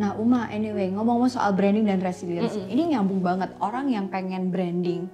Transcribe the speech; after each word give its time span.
Nah, 0.00 0.16
Uma, 0.16 0.48
anyway, 0.48 0.88
ngomong-ngomong 0.88 1.28
soal 1.28 1.52
branding 1.52 1.84
dan 1.84 2.00
resilience, 2.00 2.56
mm 2.56 2.64
-mm. 2.64 2.72
ini 2.72 2.82
nyambung 2.96 3.20
banget. 3.20 3.52
Orang 3.60 3.92
yang 3.92 4.08
pengen 4.08 4.48
branding, 4.48 5.04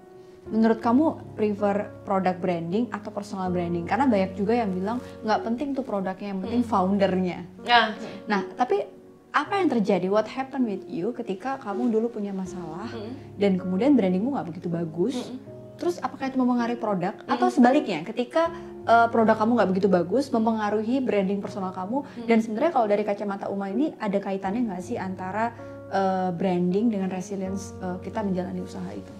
menurut 0.54 0.78
kamu 0.78 1.34
prefer 1.34 1.90
produk 2.06 2.38
branding 2.38 2.86
atau 2.94 3.10
personal 3.10 3.50
branding? 3.50 3.90
Karena 3.90 4.06
banyak 4.06 4.38
juga 4.38 4.54
yang 4.54 4.70
bilang 4.70 5.02
nggak 5.26 5.40
penting 5.42 5.74
tuh 5.74 5.82
produknya, 5.82 6.30
yang 6.30 6.38
penting 6.46 6.62
mm. 6.62 6.70
foundernya. 6.70 7.42
Yeah. 7.66 7.98
Nah, 8.30 8.46
tapi 8.54 8.86
apa 9.34 9.58
yang 9.58 9.66
terjadi? 9.66 10.06
What 10.06 10.30
happened 10.30 10.70
with 10.70 10.86
you 10.86 11.10
ketika 11.10 11.58
kamu 11.58 11.90
dulu 11.90 12.14
punya 12.14 12.30
masalah 12.30 12.86
mm. 12.94 13.34
dan 13.34 13.58
kemudian 13.58 13.98
brandingmu 13.98 14.30
nggak 14.30 14.46
begitu 14.46 14.70
bagus? 14.70 15.26
Mm. 15.26 15.57
Terus 15.78 16.02
apakah 16.02 16.26
itu 16.26 16.36
mempengaruhi 16.42 16.76
produk 16.76 17.14
mm. 17.14 17.30
atau 17.30 17.48
sebaliknya? 17.54 18.02
Ketika 18.02 18.50
uh, 18.88 19.06
produk 19.12 19.38
kamu 19.38 19.62
nggak 19.62 19.70
begitu 19.70 19.88
bagus 19.88 20.26
mempengaruhi 20.34 20.98
branding 20.98 21.38
personal 21.38 21.70
kamu 21.70 22.02
hmm. 22.02 22.26
dan 22.26 22.38
sebenarnya 22.42 22.72
kalau 22.74 22.86
dari 22.90 23.04
kacamata 23.06 23.46
Uma 23.52 23.70
ini 23.70 23.94
ada 24.00 24.18
kaitannya 24.18 24.66
nggak 24.66 24.82
sih 24.82 24.96
antara 24.98 25.54
uh, 25.92 26.34
branding 26.34 26.90
dengan 26.90 27.12
resilience 27.12 27.76
uh, 27.84 28.00
kita 28.02 28.24
menjalani 28.24 28.64
usaha 28.64 28.88
itu? 28.90 29.12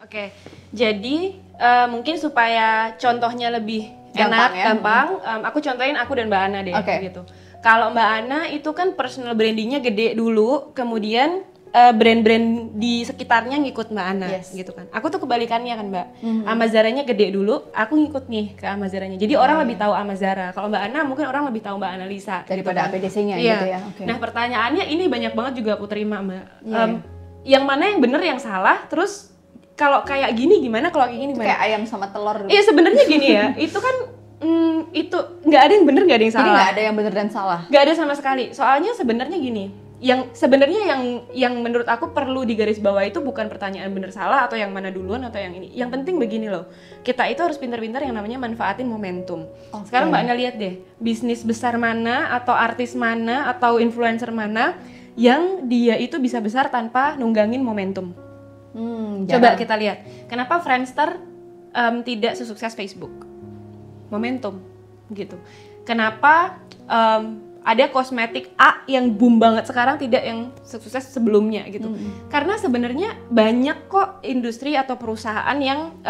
Oke, 0.00 0.32
jadi 0.72 1.36
uh, 1.60 1.86
mungkin 1.92 2.16
supaya 2.16 2.96
contohnya 2.96 3.52
lebih 3.52 3.92
gampang, 4.16 4.32
enak, 4.32 4.50
ya? 4.56 4.64
gampang, 4.72 5.08
um, 5.20 5.42
aku 5.44 5.58
contohin 5.60 6.00
aku 6.00 6.16
dan 6.16 6.32
Mbak 6.32 6.42
Ana 6.48 6.58
deh, 6.64 6.72
okay. 6.72 7.12
gitu. 7.12 7.28
Kalau 7.60 7.92
Mbak 7.92 8.08
Ana 8.08 8.40
itu 8.48 8.72
kan 8.72 8.96
personal 8.96 9.36
brandingnya 9.36 9.84
gede 9.84 10.16
dulu, 10.16 10.72
kemudian 10.72 11.44
uh, 11.72 11.92
brand-brand 11.94 12.76
di 12.76 13.04
sekitarnya 13.04 13.60
ngikut 13.60 13.92
Mbak 13.92 14.06
Ana 14.06 14.28
yes. 14.28 14.52
gitu 14.54 14.72
kan. 14.72 14.88
Aku 14.92 15.12
tuh 15.12 15.20
kebalikannya 15.22 15.74
kan 15.74 15.86
Mbak. 15.88 16.06
Mm-hmm. 16.22 16.44
Amazaranya 16.48 17.02
gede 17.04 17.26
dulu, 17.34 17.68
aku 17.72 17.92
ngikut 17.98 18.24
nih 18.28 18.46
ke 18.56 18.66
Amazaranya. 18.66 19.16
Jadi 19.20 19.34
mm-hmm. 19.34 19.44
orang 19.44 19.56
lebih 19.64 19.76
tahu 19.80 19.92
Amazara. 19.92 20.46
Kalau 20.52 20.68
Mbak 20.72 20.82
Ana 20.90 21.00
mungkin 21.04 21.24
orang 21.28 21.44
lebih 21.48 21.62
tahu 21.64 21.76
Mbak 21.80 21.92
Analisa 22.00 22.36
daripada 22.44 22.88
gitu 22.88 22.92
kan. 22.92 22.94
APDC-nya 22.96 23.36
iya. 23.40 23.52
gitu 23.56 23.66
ya. 23.68 23.78
Okay. 23.94 24.04
Nah, 24.08 24.16
pertanyaannya 24.20 24.84
ini 24.88 25.04
banyak 25.06 25.32
banget 25.36 25.52
juga 25.60 25.70
aku 25.76 25.86
terima 25.90 26.20
Mbak. 26.24 26.44
Yeah. 26.64 26.78
Um, 26.84 26.92
yang 27.46 27.64
mana 27.64 27.84
yang 27.88 28.00
benar 28.02 28.20
yang 28.20 28.40
salah, 28.42 28.84
terus 28.90 29.32
kalau 29.78 30.02
kayak 30.02 30.34
gini 30.34 30.58
gimana 30.58 30.90
kalau 30.90 31.06
kayak 31.06 31.20
gini 31.22 31.32
gimana? 31.38 31.48
Kayak 31.54 31.60
ayam 31.70 31.82
sama 31.86 32.10
telur. 32.10 32.50
Iya 32.50 32.62
sebenarnya 32.66 33.04
gini 33.06 33.28
ya. 33.30 33.46
itu 33.70 33.78
kan 33.78 33.94
mm, 34.42 34.90
itu 34.90 35.18
nggak 35.46 35.62
ada 35.62 35.72
yang 35.72 35.86
benar 35.86 36.02
nggak 36.02 36.18
ada 36.18 36.26
yang 36.26 36.34
salah. 36.34 36.44
Jadi 36.44 36.58
nggak 36.58 36.70
ada 36.74 36.82
yang 36.82 36.94
benar 36.98 37.12
dan 37.14 37.28
salah. 37.30 37.60
Nggak 37.70 37.82
ada 37.86 37.92
sama 37.94 38.14
sekali. 38.18 38.44
Soalnya 38.50 38.90
sebenarnya 38.98 39.38
gini 39.38 39.87
yang 39.98 40.30
sebenarnya 40.30 40.94
yang 40.94 41.02
yang 41.34 41.54
menurut 41.58 41.90
aku 41.90 42.14
perlu 42.14 42.46
digaris 42.46 42.78
bawah 42.78 43.02
itu 43.02 43.18
bukan 43.18 43.50
pertanyaan 43.50 43.90
benar 43.90 44.14
salah 44.14 44.46
atau 44.46 44.54
yang 44.54 44.70
mana 44.70 44.94
duluan 44.94 45.26
atau 45.26 45.42
yang 45.42 45.50
ini. 45.58 45.74
Yang 45.74 45.98
penting 45.98 46.22
begini 46.22 46.46
loh, 46.46 46.70
kita 47.02 47.26
itu 47.26 47.42
harus 47.42 47.58
pintar-pintar 47.58 48.06
yang 48.06 48.14
namanya 48.14 48.38
manfaatin 48.38 48.86
momentum. 48.86 49.50
Okay. 49.74 49.90
Sekarang 49.90 50.14
mbak 50.14 50.22
Anda 50.22 50.34
lihat 50.38 50.54
deh, 50.54 50.78
bisnis 51.02 51.42
besar 51.42 51.74
mana 51.82 52.30
atau 52.30 52.54
artis 52.54 52.94
mana 52.94 53.50
atau 53.50 53.82
influencer 53.82 54.30
mana 54.30 54.78
yang 55.18 55.66
dia 55.66 55.98
itu 55.98 56.22
bisa 56.22 56.38
besar 56.38 56.70
tanpa 56.70 57.18
nunggangin 57.18 57.58
momentum. 57.58 58.14
Hmm, 58.70 59.26
Coba 59.26 59.58
kita 59.58 59.74
lihat, 59.74 60.30
kenapa 60.30 60.62
Friendster 60.62 61.18
um, 61.74 62.06
tidak 62.06 62.38
sesukses 62.38 62.78
Facebook? 62.78 63.10
Momentum, 64.14 64.62
gitu. 65.10 65.34
Kenapa 65.82 66.62
um, 66.86 67.47
ada 67.68 67.92
kosmetik 67.92 68.48
A 68.56 68.80
yang 68.88 69.12
boom 69.12 69.36
banget 69.36 69.68
sekarang 69.68 70.00
tidak 70.00 70.24
yang 70.24 70.48
sukses 70.64 71.04
sebelumnya 71.12 71.68
gitu. 71.68 71.92
Mm. 71.92 72.32
Karena 72.32 72.56
sebenarnya 72.56 73.12
banyak 73.28 73.92
kok 73.92 74.24
industri 74.24 74.72
atau 74.72 74.96
perusahaan 74.96 75.58
yang 75.60 76.00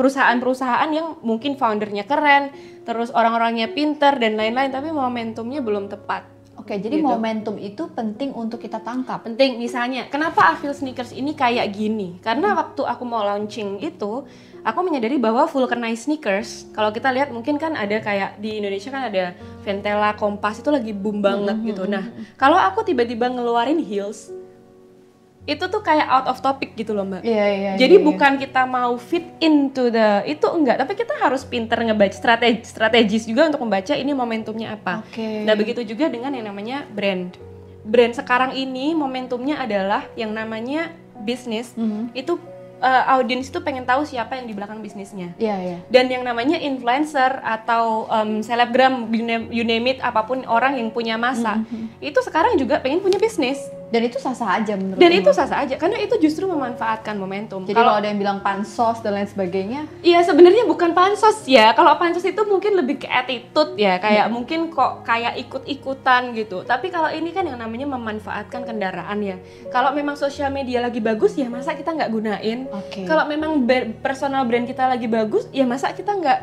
perusahaan-perusahaan 0.00 0.88
yang 0.88 1.20
mungkin 1.20 1.60
foundernya 1.60 2.08
keren, 2.08 2.48
terus 2.88 3.12
orang-orangnya 3.12 3.76
pinter 3.76 4.16
dan 4.16 4.40
lain-lain 4.40 4.72
tapi 4.72 4.88
momentumnya 4.88 5.60
belum 5.60 5.92
tepat. 5.92 6.33
Oke, 6.64 6.80
jadi 6.80 6.96
gitu. 6.96 7.04
momentum 7.04 7.60
itu 7.60 7.92
penting 7.92 8.32
untuk 8.32 8.56
kita 8.56 8.80
tangkap. 8.80 9.20
Penting, 9.20 9.60
misalnya, 9.60 10.08
kenapa 10.08 10.56
Avil 10.56 10.72
Sneakers 10.72 11.12
ini 11.12 11.36
kayak 11.36 11.68
gini? 11.76 12.16
Karena 12.24 12.56
hmm. 12.56 12.56
waktu 12.56 12.82
aku 12.88 13.04
mau 13.04 13.20
launching 13.20 13.84
itu, 13.84 14.24
aku 14.64 14.78
menyadari 14.80 15.20
bahwa 15.20 15.44
vulcanized 15.44 16.08
sneakers, 16.08 16.64
kalau 16.72 16.88
kita 16.88 17.12
lihat 17.12 17.28
mungkin 17.28 17.60
kan 17.60 17.76
ada 17.76 18.00
kayak 18.00 18.40
di 18.40 18.64
Indonesia 18.64 18.88
kan 18.88 19.12
ada 19.12 19.36
Ventela, 19.60 20.16
Kompas 20.16 20.64
itu 20.64 20.72
lagi 20.72 20.96
boom 20.96 21.20
banget 21.20 21.52
hmm, 21.52 21.68
gitu. 21.68 21.84
Hmm, 21.84 22.00
nah, 22.00 22.04
kalau 22.40 22.56
aku 22.56 22.80
tiba-tiba 22.80 23.28
ngeluarin 23.28 23.84
heels, 23.84 24.32
itu 25.44 25.64
tuh 25.68 25.84
kayak 25.84 26.08
out 26.08 26.26
of 26.32 26.40
topic 26.40 26.72
gitu 26.72 26.96
loh 26.96 27.04
mbak. 27.04 27.20
Iya 27.20 27.36
yeah, 27.36 27.48
iya. 27.48 27.64
Yeah, 27.64 27.74
Jadi 27.76 27.96
yeah, 28.00 28.06
bukan 28.08 28.32
kita 28.40 28.62
mau 28.64 28.96
fit 28.96 29.28
into 29.44 29.92
the 29.92 30.24
itu 30.24 30.46
enggak, 30.48 30.80
tapi 30.80 30.96
kita 30.96 31.12
harus 31.20 31.44
pinter 31.44 31.76
ngebaca 31.76 32.16
strategi 32.16 32.64
strategis 32.64 33.28
juga 33.28 33.52
untuk 33.52 33.60
membaca 33.60 33.92
ini 33.92 34.12
momentumnya 34.16 34.72
apa. 34.72 35.04
Okay. 35.12 35.44
Nah 35.44 35.52
begitu 35.52 35.84
juga 35.84 36.08
dengan 36.08 36.32
yang 36.32 36.48
namanya 36.48 36.88
brand. 36.88 37.36
Brand 37.84 38.16
sekarang 38.16 38.56
ini 38.56 38.96
momentumnya 38.96 39.60
adalah 39.60 40.08
yang 40.16 40.32
namanya 40.32 40.88
bisnis 41.20 41.76
mm 41.76 41.84
-hmm. 41.84 42.02
itu 42.16 42.40
uh, 42.84 43.16
audiens 43.16 43.48
itu 43.48 43.58
pengen 43.64 43.88
tahu 43.88 44.04
siapa 44.04 44.36
yang 44.36 44.44
di 44.44 44.52
belakang 44.52 44.84
bisnisnya. 44.84 45.32
Iya, 45.40 45.48
yeah, 45.48 45.58
iya. 45.58 45.70
Yeah. 45.72 45.78
Dan 45.88 46.04
yang 46.12 46.22
namanya 46.28 46.60
influencer 46.60 47.40
atau 47.40 48.04
um, 48.12 48.44
selebgram 48.44 49.08
you 49.48 49.64
name 49.64 49.88
it 49.88 49.98
apa 50.04 50.28
pun 50.28 50.44
orang 50.44 50.76
yang 50.76 50.92
punya 50.92 51.16
masa, 51.16 51.56
mm 51.56 51.64
-hmm. 51.64 51.84
itu 52.04 52.20
sekarang 52.20 52.60
juga 52.60 52.84
pengen 52.84 53.00
punya 53.00 53.16
bisnis. 53.16 53.58
Dan 53.94 54.10
itu 54.10 54.18
sah-sah 54.18 54.58
aja 54.58 54.74
menurut 54.74 54.98
Dan 54.98 55.10
itu 55.14 55.30
sah-sah 55.30 55.62
aja 55.62 55.78
karena 55.78 56.02
itu 56.02 56.18
justru 56.18 56.50
memanfaatkan 56.50 57.14
momentum. 57.14 57.62
Jadi 57.62 57.78
kalau 57.78 57.94
ada 57.94 58.10
yang 58.10 58.18
bilang 58.18 58.42
pansos 58.42 58.98
dan 58.98 59.14
lain 59.14 59.30
sebagainya, 59.30 59.86
iya 60.02 60.18
sebenarnya 60.26 60.66
bukan 60.66 60.90
pansos 60.98 61.46
ya. 61.46 61.70
Kalau 61.78 61.94
pansos 61.94 62.26
itu 62.26 62.42
mungkin 62.42 62.74
lebih 62.74 63.06
ke 63.06 63.06
attitude 63.06 63.78
ya, 63.78 64.02
kayak 64.02 64.26
hmm. 64.26 64.34
mungkin 64.34 64.60
kok 64.74 65.06
kayak 65.06 65.38
ikut-ikutan 65.46 66.34
gitu. 66.34 66.66
Tapi 66.66 66.90
kalau 66.90 67.06
ini 67.06 67.30
kan 67.30 67.46
yang 67.46 67.54
namanya 67.54 67.86
memanfaatkan 67.94 68.66
kendaraan 68.66 69.22
ya. 69.22 69.38
Kalau 69.70 69.94
memang 69.94 70.18
sosial 70.18 70.50
media 70.50 70.82
lagi 70.82 70.98
bagus 70.98 71.38
ya 71.38 71.46
masa 71.46 71.78
kita 71.78 71.94
nggak 71.94 72.10
gunain. 72.10 72.66
Okay. 72.82 73.04
Kalau 73.06 73.24
memang 73.30 73.62
personal 74.02 74.42
brand 74.48 74.66
kita 74.66 74.90
lagi 74.90 75.06
bagus 75.06 75.46
ya 75.54 75.62
masa 75.62 75.94
kita 75.94 76.10
nggak 76.10 76.40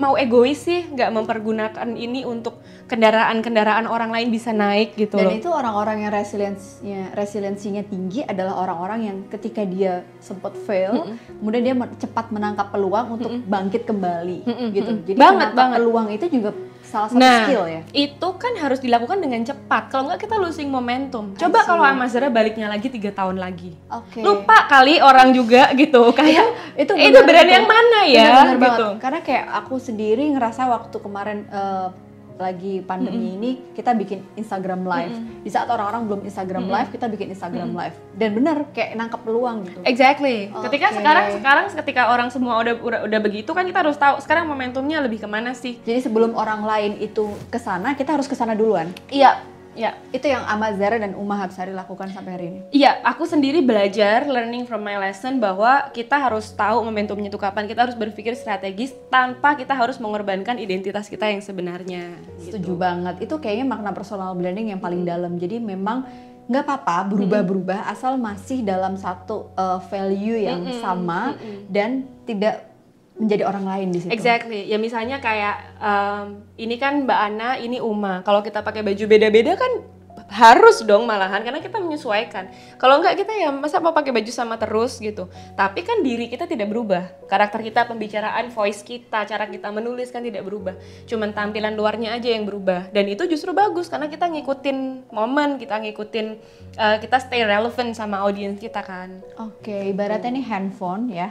mau 0.00 0.16
egois 0.16 0.58
sih 0.64 0.88
nggak 0.88 1.10
mempergunakan 1.12 1.88
ini 1.94 2.24
untuk 2.24 2.58
kendaraan-kendaraan 2.88 3.86
orang 3.86 4.10
lain 4.10 4.28
bisa 4.32 4.50
naik 4.50 4.96
gitu 4.96 5.20
Dan 5.20 5.28
loh. 5.28 5.38
itu 5.38 5.48
orang-orang 5.52 6.04
yang 6.04 6.12
resiliensinya 6.12 7.12
resiliensinya 7.12 7.82
tinggi 7.84 8.24
adalah 8.24 8.58
orang-orang 8.66 9.00
yang 9.04 9.16
ketika 9.28 9.62
dia 9.62 10.02
sempat 10.18 10.56
fail, 10.64 10.96
mm 10.96 11.04
-mm. 11.06 11.16
kemudian 11.40 11.62
dia 11.62 11.74
cepat 12.02 12.26
menangkap 12.32 12.72
peluang 12.72 13.20
untuk 13.20 13.30
mm 13.30 13.38
-mm. 13.44 13.48
bangkit 13.48 13.82
kembali 13.84 14.38
mm 14.44 14.52
-mm. 14.52 14.68
gitu. 14.72 14.90
Jadi 15.12 15.18
banget 15.20 15.50
banget 15.52 15.78
peluang 15.80 16.08
itu 16.12 16.26
juga 16.28 16.50
salah 16.92 17.08
satu 17.08 17.16
nah, 17.16 17.48
skill 17.48 17.64
ya. 17.64 17.80
Itu 17.96 18.28
kan 18.36 18.52
harus 18.60 18.84
dilakukan 18.84 19.16
dengan 19.24 19.40
cepat. 19.48 19.88
Kalau 19.88 20.12
nggak 20.12 20.20
kita 20.28 20.36
losing 20.36 20.68
momentum. 20.68 21.32
Coba 21.32 21.64
kalau 21.64 21.80
Amazara 21.80 22.28
baliknya 22.28 22.68
lagi 22.68 22.92
tiga 22.92 23.08
tahun 23.08 23.40
lagi. 23.40 23.72
Okay. 23.88 24.20
Lupa 24.20 24.68
kali 24.68 25.00
orang 25.00 25.32
juga 25.32 25.72
gitu. 25.72 26.12
Kayak 26.12 26.76
itu, 26.76 26.92
itu, 26.92 27.16
itu 27.16 27.18
brand 27.24 27.48
yang 27.48 27.64
mana 27.64 28.00
ya? 28.04 28.28
Bener, 28.28 28.56
bener 28.60 28.68
gitu. 28.68 28.86
Karena 29.00 29.20
kayak 29.24 29.44
aku 29.64 29.74
sendiri 29.80 30.24
ngerasa 30.36 30.68
waktu 30.68 30.96
kemarin 31.00 31.48
uh, 31.48 31.88
lagi 32.42 32.82
pandemi 32.82 33.14
mm 33.14 33.30
-hmm. 33.30 33.36
ini 33.38 33.50
kita 33.78 33.94
bikin 33.94 34.26
Instagram 34.34 34.82
live. 34.82 35.14
Mm 35.14 35.22
-hmm. 35.22 35.44
Di 35.46 35.50
saat 35.54 35.70
orang-orang 35.70 36.02
belum 36.10 36.20
Instagram 36.26 36.66
mm 36.66 36.68
-hmm. 36.68 36.76
live, 36.82 36.90
kita 36.90 37.06
bikin 37.06 37.28
Instagram 37.30 37.70
mm 37.70 37.74
-hmm. 37.78 37.80
live. 37.86 37.96
Dan 38.18 38.30
benar 38.34 38.56
kayak 38.74 38.90
nangkep 38.98 39.20
peluang 39.22 39.56
gitu. 39.70 39.78
Exactly. 39.86 40.50
Okay. 40.50 40.62
Ketika 40.66 40.86
sekarang 40.98 41.26
sekarang 41.38 41.64
ketika 41.70 42.02
orang 42.10 42.28
semua 42.34 42.58
udah, 42.58 42.74
udah 42.82 43.00
udah 43.06 43.20
begitu 43.22 43.50
kan 43.54 43.62
kita 43.62 43.86
harus 43.86 43.94
tahu 43.94 44.18
sekarang 44.18 44.50
momentumnya 44.50 44.98
lebih 44.98 45.22
ke 45.22 45.28
mana 45.30 45.54
sih. 45.54 45.78
Jadi 45.86 46.02
sebelum 46.02 46.34
orang 46.34 46.66
lain 46.66 46.92
itu 46.98 47.30
ke 47.46 47.62
sana, 47.62 47.94
kita 47.94 48.18
harus 48.18 48.26
ke 48.26 48.34
sana 48.34 48.58
duluan. 48.58 48.90
Iya, 49.06 49.51
Ya, 49.72 49.96
itu 50.12 50.28
yang 50.28 50.44
Amazara 50.44 51.00
dan 51.00 51.16
Uma 51.16 51.40
Habsari 51.40 51.72
lakukan 51.72 52.12
sampai 52.12 52.30
hari 52.36 52.46
ini. 52.52 52.60
Iya, 52.76 53.00
aku 53.00 53.24
sendiri 53.24 53.64
belajar 53.64 54.28
learning 54.28 54.68
from 54.68 54.84
my 54.84 55.00
lesson 55.00 55.40
bahwa 55.40 55.88
kita 55.96 56.20
harus 56.20 56.52
tahu 56.52 56.84
momentumnya 56.84 57.32
itu 57.32 57.40
kapan. 57.40 57.64
Kita 57.64 57.88
harus 57.88 57.96
berpikir 57.96 58.36
strategis 58.36 58.92
tanpa 59.08 59.56
kita 59.56 59.72
harus 59.72 59.96
mengorbankan 59.96 60.60
identitas 60.60 61.08
kita 61.08 61.24
yang 61.32 61.40
sebenarnya. 61.40 62.20
Setuju 62.36 62.76
gitu. 62.76 62.80
banget. 62.80 63.24
Itu 63.24 63.40
kayaknya 63.40 63.66
makna 63.72 63.96
personal 63.96 64.36
branding 64.36 64.76
yang 64.76 64.80
paling 64.80 65.08
dalam. 65.08 65.40
Jadi 65.40 65.56
memang 65.56 66.04
nggak 66.42 66.64
apa-apa 66.68 67.08
berubah-berubah 67.08 67.86
asal 67.88 68.18
masih 68.18 68.66
dalam 68.66 68.98
satu 68.98 69.54
uh, 69.54 69.78
value 69.88 70.42
yang 70.42 70.66
mm 70.66 70.74
-hmm. 70.74 70.82
sama 70.82 71.20
mm 71.32 71.34
-hmm. 71.38 71.58
dan 71.70 71.90
tidak 72.26 72.71
menjadi 73.22 73.46
orang 73.46 73.62
lain 73.62 73.88
di 73.94 73.98
situ. 74.02 74.10
Exactly. 74.10 74.66
Ya 74.66 74.82
misalnya 74.82 75.22
kayak 75.22 75.78
um, 75.78 76.42
ini 76.58 76.74
kan 76.74 77.06
Mbak 77.06 77.20
Ana, 77.22 77.54
ini 77.62 77.78
Uma. 77.78 78.26
Kalau 78.26 78.42
kita 78.42 78.66
pakai 78.66 78.82
baju 78.82 79.04
beda-beda 79.06 79.54
kan 79.54 79.70
harus 80.32 80.80
dong 80.88 81.04
malahan 81.04 81.44
karena 81.44 81.60
kita 81.60 81.76
menyesuaikan. 81.76 82.48
Kalau 82.80 83.04
enggak 83.04 83.20
kita 83.20 83.32
ya 83.36 83.52
masa 83.52 83.84
mau 83.84 83.92
pakai 83.92 84.16
baju 84.16 84.32
sama 84.32 84.56
terus 84.56 84.96
gitu. 84.96 85.28
Tapi 85.54 85.84
kan 85.84 86.00
diri 86.00 86.26
kita 86.26 86.48
tidak 86.48 86.72
berubah. 86.72 87.28
Karakter 87.28 87.60
kita, 87.60 87.84
pembicaraan, 87.84 88.48
voice 88.48 88.80
kita, 88.80 89.28
cara 89.28 89.44
kita 89.46 89.68
menulis 89.68 90.08
kan 90.08 90.24
tidak 90.24 90.42
berubah. 90.48 90.74
Cuman 91.04 91.36
tampilan 91.36 91.76
luarnya 91.76 92.16
aja 92.16 92.32
yang 92.32 92.48
berubah. 92.48 92.88
Dan 92.90 93.12
itu 93.12 93.28
justru 93.28 93.52
bagus 93.52 93.92
karena 93.92 94.08
kita 94.08 94.24
ngikutin 94.32 95.08
momen, 95.12 95.60
kita 95.60 95.78
ngikutin 95.84 96.26
uh, 96.80 96.96
kita 96.96 97.16
stay 97.20 97.44
relevant 97.44 97.92
sama 97.92 98.24
audiens 98.24 98.56
kita 98.56 98.80
kan. 98.80 99.20
Oke, 99.36 99.68
okay, 99.68 99.82
ibaratnya 99.92 100.32
nih 100.32 100.44
handphone 100.48 101.12
ya 101.12 101.30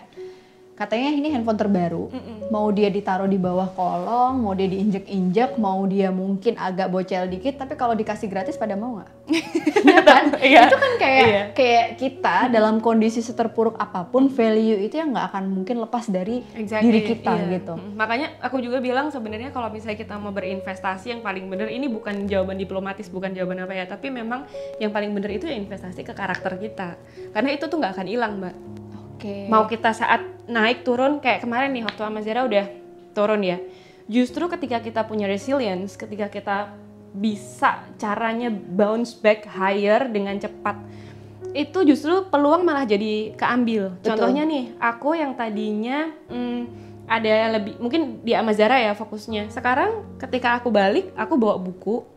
katanya 0.81 1.13
ini 1.13 1.29
handphone 1.29 1.55
terbaru 1.55 2.09
mau 2.49 2.67
dia 2.69 2.89
ditaruh 2.89 3.29
di 3.29 3.37
bawah 3.37 3.69
kolong 3.71 4.41
mau 4.41 4.51
dia 4.51 4.65
diinjek-injek 4.65 5.55
mau 5.55 5.85
dia 5.85 6.09
mungkin 6.09 6.57
agak 6.57 6.89
bocel 6.89 7.29
dikit 7.29 7.55
tapi 7.55 7.77
kalau 7.77 7.93
dikasih 7.93 8.25
gratis 8.25 8.57
pada 8.57 8.73
mau 8.73 8.97
nggak 8.97 9.09
Iya 9.81 10.01
kan 10.01 10.23
Iya. 10.37 10.59
itu 10.65 10.77
kan 10.77 10.93
kayak 10.97 11.21
Iya. 11.21 11.43
kayak 11.53 11.87
kita 11.97 12.37
dalam 12.49 12.79
kondisi 12.79 13.19
seterpuruk 13.19 13.77
apa 13.77 14.03
pun 14.03 14.25
value 14.27 14.77
itu 14.79 14.97
yang 14.97 15.11
nggak 15.11 15.27
akan 15.29 15.43
mungkin 15.51 15.77
lepas 15.79 16.07
dari 16.07 16.41
Exactly, 16.53 16.89
diri 16.89 16.99
kita 17.05 17.33
iya. 17.35 17.53
gitu 17.57 17.73
Mm, 17.73 17.93
Makanya 17.95 18.27
aku 18.41 18.57
juga 18.59 18.81
bilang 18.81 19.07
sebenarnya 19.07 19.49
kalau 19.49 19.69
misalnya 19.69 19.95
kita 19.95 20.17
mau 20.17 20.31
berinvestasi 20.31 21.13
yang 21.13 21.21
paling 21.21 21.45
bener 21.45 21.69
ini 21.69 21.87
bukan 21.87 22.25
jawaban 22.25 22.57
diplomatis, 22.57 23.07
bukan 23.07 23.31
jawaban 23.31 23.61
apa 23.61 23.73
ya, 23.73 23.85
tapi 23.85 24.09
memang 24.09 24.43
yang 24.77 24.89
paling 24.89 25.11
bener 25.11 25.31
itu 25.31 25.45
ya 25.45 25.53
investasi 25.53 26.01
ke 26.01 26.11
karakter 26.11 26.57
kita. 26.57 26.97
Karena 27.29 27.49
itu 27.51 27.65
tuh 27.65 27.77
nggak 27.77 27.93
akan 27.93 28.07
hilang, 28.07 28.33
Mbak. 28.39 28.80
Oke 29.21 29.35
Mau 29.53 29.69
kita 29.69 29.93
saat 29.93 30.25
naik 30.49 30.81
turun 30.81 31.21
kayak 31.21 31.45
kemarin 31.45 31.69
nih 31.77 31.85
waktu 31.85 32.01
Amazera 32.01 32.41
udah 32.49 32.65
turun 33.13 33.45
ya. 33.45 33.61
Justru 34.09 34.49
ketika 34.49 34.81
kita 34.81 35.05
punya 35.05 35.29
resilience, 35.29 35.93
ketika 35.93 36.27
kita 36.27 36.57
bisa 37.13 37.85
caranya 38.01 38.49
bounce 38.49 39.13
back 39.13 39.45
higher 39.45 40.09
dengan 40.09 40.39
cepat 40.41 40.79
itu 41.51 41.83
justru 41.83 42.31
peluang 42.31 42.63
malah 42.63 42.87
jadi 42.87 43.35
keambil. 43.35 43.99
Betul. 43.99 44.15
Contohnya 44.15 44.43
nih, 44.47 44.71
aku 44.79 45.19
yang 45.19 45.35
tadinya 45.35 46.07
hmm, 46.31 46.61
ada 47.11 47.59
lebih 47.59 47.75
mungkin 47.75 48.23
di 48.23 48.31
Amazara 48.31 48.79
ya 48.79 48.95
fokusnya. 48.95 49.51
Sekarang 49.51 50.07
ketika 50.15 50.55
aku 50.55 50.71
balik, 50.71 51.11
aku 51.19 51.35
bawa 51.35 51.59
buku. 51.59 52.07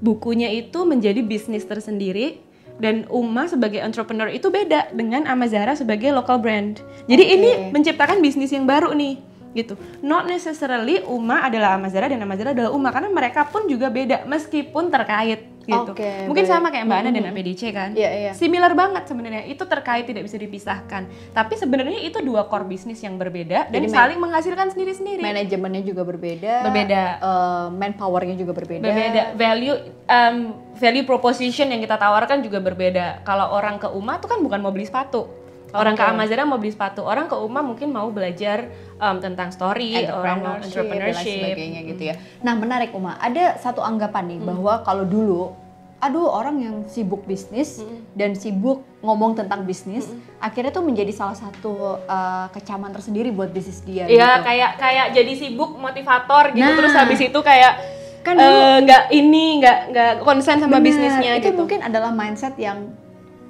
Bukunya 0.00 0.48
itu 0.48 0.88
menjadi 0.88 1.20
bisnis 1.20 1.68
tersendiri 1.68 2.40
dan 2.78 3.04
Uma 3.10 3.50
sebagai 3.50 3.82
entrepreneur 3.82 4.30
itu 4.30 4.48
beda 4.48 4.94
dengan 4.94 5.26
Amazara 5.26 5.74
sebagai 5.74 6.14
local 6.14 6.38
brand. 6.38 6.78
Jadi 7.10 7.24
Oke. 7.26 7.34
ini 7.34 7.50
menciptakan 7.74 8.22
bisnis 8.22 8.54
yang 8.54 8.64
baru 8.64 8.94
nih 8.94 9.18
gitu. 9.56 9.74
Not 10.00 10.30
necessarily 10.30 11.02
Uma 11.04 11.42
adalah 11.46 11.74
Amazara 11.74 12.06
dan 12.06 12.22
Amazara 12.22 12.54
adalah 12.54 12.70
Uma 12.70 12.94
karena 12.94 13.10
mereka 13.10 13.48
pun 13.50 13.66
juga 13.66 13.90
beda 13.90 14.24
meskipun 14.30 14.88
terkait 14.94 15.57
gitu. 15.68 15.92
Oke, 15.92 16.24
Mungkin 16.24 16.44
baik. 16.44 16.50
sama 16.50 16.72
kayak 16.72 16.84
Mbak 16.88 16.98
Ana 16.98 17.10
dan 17.12 17.24
APDC 17.28 17.62
kan. 17.70 17.90
Iya, 17.92 18.10
iya. 18.10 18.32
Similar 18.32 18.72
banget 18.72 19.04
sebenarnya. 19.04 19.44
Itu 19.44 19.68
terkait 19.68 20.08
tidak 20.08 20.24
bisa 20.24 20.34
dipisahkan. 20.34 21.04
Tapi 21.30 21.54
sebenarnya 21.54 22.00
itu 22.00 22.18
dua 22.18 22.48
core 22.48 22.64
bisnis 22.64 22.98
yang 22.98 23.14
berbeda 23.14 23.68
dan 23.68 23.84
Jadi, 23.84 23.92
saling 23.92 24.16
menghasilkan 24.16 24.72
sendiri-sendiri. 24.72 25.20
manajemennya 25.20 25.84
juga 25.84 26.02
berbeda 26.02 26.54
Berbeda. 26.64 27.02
eh, 27.20 27.66
manpowernya 27.70 28.34
juga 28.34 28.52
berbeda 28.52 28.80
berbeda 28.80 29.22
value 29.34 29.76
um, 30.06 30.36
value 30.72 31.04
proposition 31.04 31.68
yang 31.68 31.78
kita 31.78 31.94
tawarkan 31.94 32.40
juga 32.40 32.58
berbeda 32.58 33.20
kalau 33.22 33.52
orang 33.52 33.76
ke 33.76 33.88
Uma 33.88 34.16
tuh 34.16 34.26
kan 34.26 34.40
bukan 34.40 34.58
mau 34.58 34.70
beli 34.70 34.86
sepatu 34.86 35.28
orang 35.74 35.94
ke. 35.96 36.04
Amazara 36.04 36.42
mau 36.48 36.56
beli 36.56 36.72
sepatu 36.72 37.04
orang 37.04 37.28
ke 37.28 37.36
Uma 37.36 37.60
mungkin 37.60 37.92
mau 37.92 38.08
belajar 38.08 38.72
um, 38.96 39.16
tentang 39.20 39.52
story 39.52 40.08
orang 40.08 40.36
mau 40.40 40.54
entrepreneurship, 40.56 41.28
dan 41.28 41.52
sebagainya 41.52 41.80
gitu 41.92 42.02
ya. 42.12 42.14
Nah 42.40 42.54
menarik 42.56 42.90
Uma, 42.96 43.20
ada 43.20 43.56
satu 43.60 43.84
anggapan 43.84 44.36
nih 44.36 44.40
bahwa 44.40 44.80
kalau 44.86 45.04
dulu, 45.04 45.52
aduh 45.98 46.30
orang 46.30 46.56
yang 46.62 46.76
sibuk 46.86 47.26
bisnis 47.26 47.82
dan 48.14 48.32
sibuk 48.38 48.86
ngomong 49.02 49.36
tentang 49.36 49.66
bisnis, 49.68 50.08
akhirnya 50.40 50.72
tuh 50.72 50.86
menjadi 50.86 51.12
salah 51.12 51.36
satu 51.36 52.00
uh, 52.06 52.46
kecaman 52.54 52.94
tersendiri 52.94 53.34
buat 53.34 53.50
bisnis 53.52 53.84
dia. 53.84 54.08
Iya 54.08 54.40
gitu. 54.40 54.46
kayak 54.46 54.70
kayak 54.78 55.06
jadi 55.12 55.32
sibuk 55.36 55.76
motivator 55.76 56.54
gitu 56.54 56.64
Nah. 56.64 56.76
terus 56.78 56.94
habis 56.96 57.20
itu 57.20 57.40
kayak 57.44 57.98
Kan 58.18 58.34
eh, 58.34 58.76
nggak 58.84 59.14
ini 59.14 59.62
nggak 59.62 59.78
nggak 59.94 60.12
konsen 60.26 60.58
sama 60.60 60.82
Benar, 60.82 60.84
bisnisnya 60.84 61.38
itu 61.38 61.48
gitu 61.48 61.64
mungkin 61.64 61.80
adalah 61.80 62.10
mindset 62.12 62.58
yang 62.60 62.92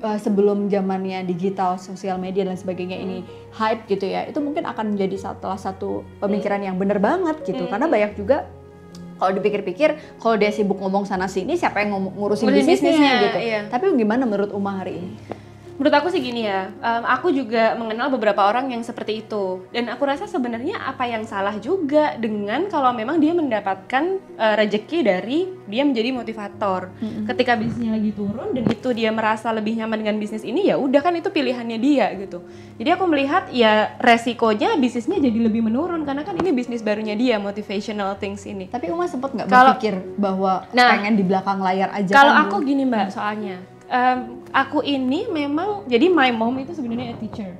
uh, 0.02 0.18
sebelum 0.18 0.70
zamannya 0.70 1.26
digital, 1.26 1.78
sosial 1.78 2.18
media 2.18 2.46
dan 2.46 2.54
sebagainya 2.54 2.98
ini 2.98 3.24
hype 3.54 3.86
gitu 3.90 4.06
ya. 4.06 4.26
Itu 4.26 4.38
mungkin 4.42 4.66
akan 4.66 4.94
menjadi 4.96 5.16
salah 5.18 5.58
satu 5.58 6.06
pemikiran 6.22 6.62
yang 6.62 6.76
bener 6.78 6.98
banget 7.02 7.42
gitu. 7.46 7.66
Hmm. 7.66 7.70
Karena 7.70 7.86
banyak 7.90 8.12
juga 8.18 8.46
kalau 9.18 9.34
dipikir-pikir, 9.34 9.98
kalau 10.22 10.38
dia 10.38 10.54
sibuk 10.54 10.78
ngomong 10.78 11.02
sana 11.02 11.26
sini, 11.26 11.58
siapa 11.58 11.82
yang 11.82 11.98
Ngurusin 12.14 12.54
bisnisnya, 12.54 12.70
bisnisnya, 12.94 13.12
gitu. 13.26 13.38
iya. 13.42 13.60
Tapi 13.66 13.90
gimana 13.98 14.22
menurut 14.22 14.54
Uma 14.54 14.78
hari 14.78 15.02
ini? 15.02 15.10
Menurut 15.78 15.94
aku 15.94 16.10
sih 16.10 16.18
gini 16.18 16.42
ya, 16.42 16.74
em, 16.74 17.02
aku 17.06 17.30
juga 17.30 17.78
mengenal 17.78 18.10
beberapa 18.10 18.42
orang 18.50 18.74
yang 18.74 18.82
seperti 18.82 19.22
itu. 19.22 19.62
Dan 19.70 19.86
aku 19.86 20.02
rasa 20.10 20.26
sebenarnya 20.26 20.74
apa 20.82 21.06
yang 21.06 21.22
salah 21.22 21.54
juga 21.62 22.18
dengan 22.18 22.66
kalau 22.66 22.90
memang 22.90 23.22
dia 23.22 23.30
mendapatkan 23.30 24.18
eh, 24.18 24.54
rejeki 24.58 24.98
dari 25.06 25.46
dia 25.70 25.86
menjadi 25.86 26.10
motivator. 26.10 26.90
Ketika 27.30 27.54
bisnisnya 27.54 27.94
lagi 27.94 28.10
turun 28.10 28.58
dan 28.58 28.66
itu 28.66 28.88
dia 28.90 29.14
merasa 29.14 29.54
lebih 29.54 29.78
nyaman 29.78 30.02
dengan 30.02 30.16
bisnis 30.18 30.42
ini, 30.42 30.66
ya 30.66 30.74
udah 30.74 30.98
kan 30.98 31.14
itu 31.14 31.30
pilihannya 31.30 31.78
dia 31.78 32.10
gitu. 32.18 32.42
Jadi 32.74 32.90
aku 32.98 33.04
melihat 33.06 33.46
ya 33.54 33.94
resikonya 34.02 34.74
bisnisnya 34.82 35.22
jadi 35.22 35.46
lebih 35.46 35.62
menurun 35.62 36.02
karena 36.02 36.26
kan 36.26 36.34
ini 36.34 36.50
bisnis 36.50 36.82
barunya 36.82 37.14
dia, 37.14 37.38
motivational 37.38 38.18
things 38.18 38.42
ini. 38.50 38.66
Tapi 38.66 38.90
Uma 38.90 39.06
sempat 39.06 39.30
nggak 39.30 39.46
berpikir 39.46 39.94
bahwa 40.18 40.66
Nah, 40.74 40.90
pengen 40.98 41.14
di 41.14 41.22
belakang 41.22 41.62
layar 41.62 41.94
aja 41.94 42.10
Kalau 42.10 42.34
kan, 42.34 42.42
aku 42.50 42.56
Bu? 42.58 42.66
gini 42.66 42.82
mbak, 42.82 43.14
soalnya 43.14 43.77
em, 43.88 44.44
aku 44.52 44.84
ini 44.84 45.28
memang 45.28 45.88
jadi 45.88 46.12
my 46.12 46.30
mom 46.32 46.56
itu 46.60 46.76
sebenarnya 46.76 47.12
a 47.12 47.16
teacher. 47.18 47.52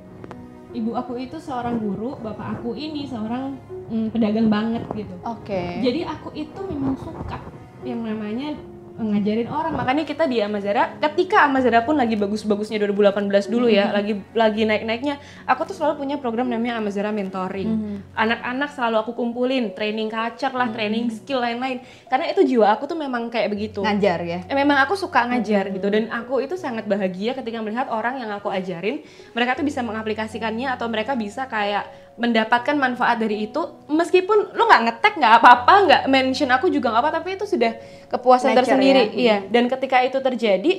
Ibu 0.69 0.93
aku 0.93 1.17
itu 1.17 1.41
seorang 1.41 1.81
guru, 1.81 2.13
bapak 2.21 2.61
aku 2.61 2.77
ini 2.77 3.09
seorang 3.09 3.57
mm, 3.89 4.13
pedagang 4.13 4.53
banget 4.53 4.85
gitu. 4.93 5.17
Oke. 5.25 5.81
Jadi 5.81 6.05
aku 6.05 6.29
itu 6.37 6.59
memang 6.69 6.93
suka 7.01 7.41
yang 7.81 8.05
namanya 8.05 8.53
ngajarin 8.99 9.47
orang. 9.47 9.73
Makanya 9.73 10.03
kita 10.03 10.27
di 10.27 10.43
Amazara, 10.43 10.99
ketika 10.99 11.47
Amazara 11.47 11.81
pun 11.87 11.95
lagi 11.95 12.19
bagus-bagusnya 12.19 12.77
2018 12.83 13.47
dulu 13.47 13.71
ya, 13.71 13.95
lagi 13.95 14.19
lagi 14.35 14.67
naik-naiknya, 14.67 15.17
aku 15.47 15.71
tuh 15.71 15.75
selalu 15.79 16.03
punya 16.03 16.15
program 16.19 16.51
namanya 16.51 16.83
Amazara 16.83 17.15
Mentoring. 17.15 18.03
Anak-anak 18.13 18.69
selalu 18.75 18.95
aku 19.01 19.11
kumpulin, 19.15 19.71
training 19.71 20.11
culture 20.11 20.51
lah, 20.51 20.67
training 20.69 21.07
skill 21.09 21.39
lain-lain. 21.39 21.79
Karena 22.11 22.27
itu 22.29 22.43
jiwa 22.43 22.75
aku 22.75 22.85
tuh 22.85 22.99
memang 22.99 23.31
kayak 23.31 23.49
begitu. 23.49 23.81
Ngajar 23.81 24.19
ya. 24.27 24.39
Eh, 24.45 24.55
memang 24.57 24.83
aku 24.83 24.99
suka 24.99 25.23
ngajar 25.29 25.71
gitu 25.71 25.87
dan 25.87 26.11
aku 26.11 26.43
itu 26.43 26.59
sangat 26.59 26.83
bahagia 26.89 27.31
ketika 27.37 27.63
melihat 27.63 27.87
orang 27.87 28.19
yang 28.19 28.31
aku 28.35 28.51
ajarin 28.51 29.05
mereka 29.31 29.55
tuh 29.55 29.65
bisa 29.65 29.79
mengaplikasikannya 29.85 30.67
atau 30.73 30.89
mereka 30.91 31.15
bisa 31.15 31.47
kayak 31.47 31.87
mendapatkan 32.19 32.75
manfaat 32.75 33.17
dari 33.17 33.47
itu 33.47 33.61
meskipun 33.87 34.51
lu 34.51 34.63
nggak 34.67 34.83
ngetek 34.91 35.13
nggak 35.17 35.33
apa-apa 35.39 35.73
nggak 35.87 36.03
mention 36.11 36.51
aku 36.51 36.67
juga 36.67 36.91
nggak 36.91 37.03
apa 37.07 37.11
tapi 37.23 37.39
itu 37.39 37.47
sudah 37.47 37.71
kepuasan 38.11 38.51
Nature 38.51 38.59
tersendiri 38.59 39.03
ya. 39.15 39.15
iya. 39.15 39.37
Dan 39.47 39.71
ketika 39.71 40.03
itu 40.03 40.19
terjadi 40.19 40.73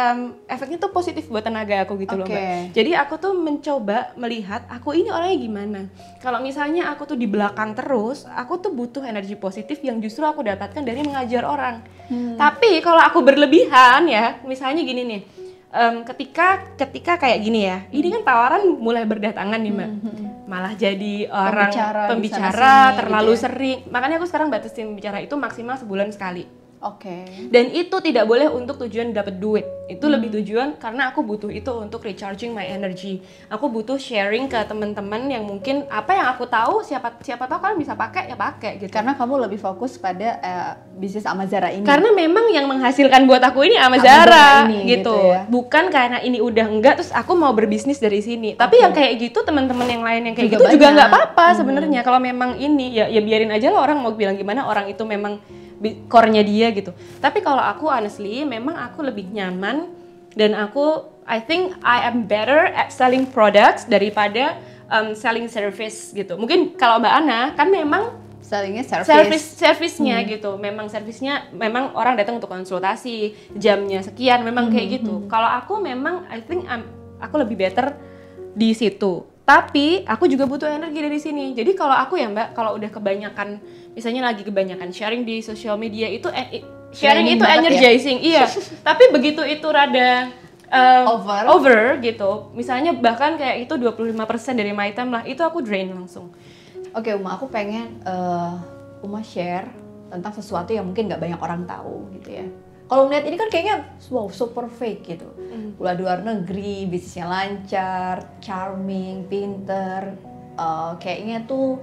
em, 0.00 0.18
efeknya 0.48 0.78
tuh 0.80 0.90
positif 0.90 1.28
buat 1.28 1.44
tenaga 1.44 1.84
aku 1.84 2.00
gitu 2.00 2.16
loh 2.16 2.24
Oke. 2.24 2.32
mbak 2.32 2.72
jadi 2.72 2.90
aku 3.04 3.14
tuh 3.20 3.36
mencoba 3.36 4.16
melihat 4.16 4.64
aku 4.72 4.96
ini 4.96 5.12
orangnya 5.12 5.38
gimana. 5.38 5.80
Kalau 6.24 6.40
misalnya 6.40 6.88
aku 6.88 7.04
tuh 7.04 7.18
di 7.20 7.28
belakang 7.28 7.76
terus 7.76 8.24
aku 8.24 8.56
tuh 8.56 8.72
butuh 8.72 9.04
energi 9.04 9.36
positif 9.36 9.84
yang 9.84 10.00
justru 10.00 10.24
aku 10.24 10.40
dapatkan 10.40 10.80
dari 10.80 11.04
mengajar 11.04 11.44
orang. 11.44 11.84
Hmm. 12.10 12.34
tapi 12.34 12.82
kalau 12.82 12.98
aku 12.98 13.22
berlebihan 13.22 14.02
ya, 14.10 14.42
misalnya 14.42 14.82
gini 14.82 15.06
nih, 15.06 15.20
em, 15.70 16.02
ketika 16.02 16.74
ketika 16.74 17.22
kayak 17.22 17.38
gini 17.38 17.70
ya, 17.70 17.86
ini 17.94 18.10
kan 18.10 18.26
tawaran 18.26 18.66
mulai 18.82 19.06
berdatangan 19.06 19.62
nih 19.62 19.70
mbak, 19.70 19.90
malah 20.50 20.74
jadi 20.74 21.30
orang 21.30 21.70
Pembicara 21.70 22.10
pembicara, 22.10 22.74
terlalu 22.98 23.38
gitu 23.38 23.38
ya. 23.38 23.42
sering, 23.46 23.78
makanya 23.86 24.18
aku 24.18 24.26
sekarang 24.26 24.50
batasin 24.50 24.98
bicara 24.98 25.22
itu 25.22 25.38
maksimal 25.38 25.78
sebulan 25.78 26.10
sekali. 26.10 26.59
Oke. 26.80 27.28
Dan 27.52 27.68
itu 27.76 27.92
tidak 28.00 28.24
boleh 28.24 28.48
untuk 28.48 28.80
tujuan 28.80 29.12
dapat 29.12 29.36
duit. 29.36 29.68
Itu 29.84 30.08
Hmm. 30.08 30.16
lebih 30.16 30.40
tujuan 30.40 30.80
karena 30.80 31.12
aku 31.12 31.20
butuh 31.20 31.52
itu 31.52 31.68
untuk 31.76 32.00
recharging 32.00 32.56
my 32.56 32.64
energy. 32.64 33.20
Aku 33.52 33.68
butuh 33.68 34.00
sharing 34.00 34.48
ke 34.48 34.56
teman-teman 34.64 35.28
yang 35.28 35.44
mungkin 35.44 35.84
apa 35.92 36.16
yang 36.16 36.32
aku 36.32 36.48
tahu 36.48 36.80
siapa 36.80 37.20
siapa 37.20 37.44
tahu 37.44 37.60
kalian 37.60 37.76
bisa 37.76 37.92
pakai 37.92 38.32
ya 38.32 38.36
pakai 38.38 38.80
gitu. 38.80 38.88
Karena 38.88 39.12
kamu 39.12 39.44
lebih 39.44 39.60
fokus 39.60 40.00
pada 40.00 40.40
eh, 40.40 40.72
bisnis 40.96 41.28
Amazara 41.28 41.68
ini. 41.68 41.84
Karena 41.84 42.16
memang 42.16 42.48
yang 42.48 42.64
menghasilkan 42.64 43.28
buat 43.28 43.44
aku 43.44 43.60
ini 43.68 43.76
Amazara 43.76 44.24
Amazara 44.24 44.72
ini, 44.72 44.88
gitu. 44.88 45.12
gitu 45.12 45.16
ya. 45.36 45.40
Bukan 45.52 45.84
karena 45.92 46.18
ini 46.24 46.40
udah 46.40 46.64
enggak 46.64 47.04
terus 47.04 47.12
aku 47.12 47.36
mau 47.36 47.52
berbisnis 47.52 48.00
dari 48.00 48.24
sini. 48.24 48.56
Tapi 48.56 48.80
yang 48.80 48.96
kayak 48.96 49.20
gitu 49.20 49.44
teman-teman 49.44 49.84
yang 49.84 50.00
lain 50.00 50.32
yang 50.32 50.34
kayak 50.34 50.48
Juga 50.48 50.64
gitu 50.64 50.80
juga 50.80 50.86
banyak. 50.88 50.96
nggak 50.96 51.08
apa-apa 51.12 51.46
sebenarnya. 51.60 52.00
Kalau 52.00 52.16
memang 52.16 52.56
ini 52.56 52.96
ya 52.96 53.04
ya 53.04 53.20
biarin 53.20 53.52
aja 53.52 53.68
lah 53.68 53.84
orang 53.84 54.00
mau 54.00 54.16
bilang 54.16 54.32
gimana 54.32 54.64
orang 54.64 54.88
itu 54.88 55.04
memang 55.04 55.36
core-nya 56.08 56.44
dia 56.44 56.68
gitu. 56.70 56.92
Tapi 57.18 57.40
kalau 57.40 57.60
aku 57.60 57.88
honestly 57.88 58.44
memang 58.44 58.76
aku 58.76 59.00
lebih 59.00 59.32
nyaman 59.32 59.88
dan 60.36 60.52
aku 60.52 61.08
I 61.24 61.38
think 61.40 61.78
I 61.80 62.04
am 62.10 62.26
better 62.26 62.68
at 62.74 62.90
selling 62.90 63.28
products 63.30 63.86
daripada 63.86 64.58
um, 64.90 65.14
selling 65.14 65.46
service 65.46 66.10
gitu. 66.10 66.34
Mungkin 66.36 66.74
kalau 66.76 66.98
Mbak 66.98 67.14
Ana 67.24 67.40
kan 67.54 67.70
memang 67.70 68.18
Sellingnya 68.50 68.82
service. 68.82 69.06
service 69.06 69.46
servisnya 69.62 70.26
gitu 70.26 70.58
memang 70.58 70.90
servisnya 70.90 71.46
memang 71.54 71.94
orang 71.94 72.18
datang 72.18 72.42
untuk 72.42 72.50
konsultasi 72.50 73.30
jamnya 73.54 74.02
sekian 74.02 74.42
memang 74.42 74.74
kayak 74.74 74.98
gitu 74.98 75.30
kalau 75.30 75.46
aku 75.46 75.78
memang 75.78 76.26
I 76.26 76.42
think 76.42 76.66
I'm- 76.66 76.90
aku 77.22 77.38
lebih 77.38 77.54
better 77.54 77.94
di 78.50 78.74
situ 78.74 79.29
tapi 79.50 80.06
aku 80.06 80.30
juga 80.30 80.46
butuh 80.46 80.70
energi 80.70 81.00
dari 81.02 81.18
sini 81.18 81.44
jadi 81.58 81.74
kalau 81.74 81.98
aku 81.98 82.14
ya 82.14 82.30
mbak 82.30 82.54
kalau 82.54 82.78
udah 82.78 82.86
kebanyakan 82.86 83.58
misalnya 83.98 84.30
lagi 84.30 84.46
kebanyakan 84.46 84.94
sharing 84.94 85.26
di 85.26 85.42
sosial 85.42 85.74
media 85.74 86.06
itu 86.06 86.30
eh, 86.30 86.62
sharing 86.94 87.26
itu 87.34 87.42
ya? 87.42 87.58
energizing 87.58 88.22
iya 88.22 88.46
tapi 88.86 89.10
begitu 89.10 89.42
itu 89.42 89.66
rada 89.66 90.30
um, 90.70 91.04
Over. 91.18 91.42
over 91.50 91.80
gitu. 92.00 92.54
Misalnya 92.54 92.94
bahkan 92.94 93.34
kayak 93.34 93.66
itu 93.66 93.74
25% 93.74 94.14
dari 94.54 94.70
my 94.70 94.94
time 94.94 95.10
lah, 95.10 95.22
itu 95.26 95.42
aku 95.42 95.60
drain 95.60 95.90
langsung. 95.90 96.30
Oke 96.94 97.14
Uma, 97.14 97.34
aku 97.38 97.50
pengen 97.50 97.98
eh, 98.02 98.54
Uma 99.02 99.22
share 99.22 99.70
tentang 100.10 100.34
sesuatu 100.34 100.74
yang 100.74 100.86
mungkin 100.86 101.06
nggak 101.06 101.22
banyak 101.22 101.40
orang 101.40 101.62
tahu 101.66 102.10
gitu 102.18 102.30
ya. 102.42 102.46
Kalau 102.90 103.06
ngeliat 103.06 103.22
ini 103.30 103.36
kan 103.38 103.46
kayaknya 103.46 103.86
wow 104.10 104.26
super 104.34 104.66
fake 104.66 105.06
gitu. 105.06 105.30
Kuliah 105.78 105.94
di 105.94 106.02
luar 106.02 106.20
negeri, 106.26 106.90
bisnisnya 106.90 107.30
lancar, 107.30 108.42
charming, 108.42 109.30
pinter, 109.30 110.18
eh, 110.58 110.92
kayaknya 110.98 111.46
tuh 111.46 111.78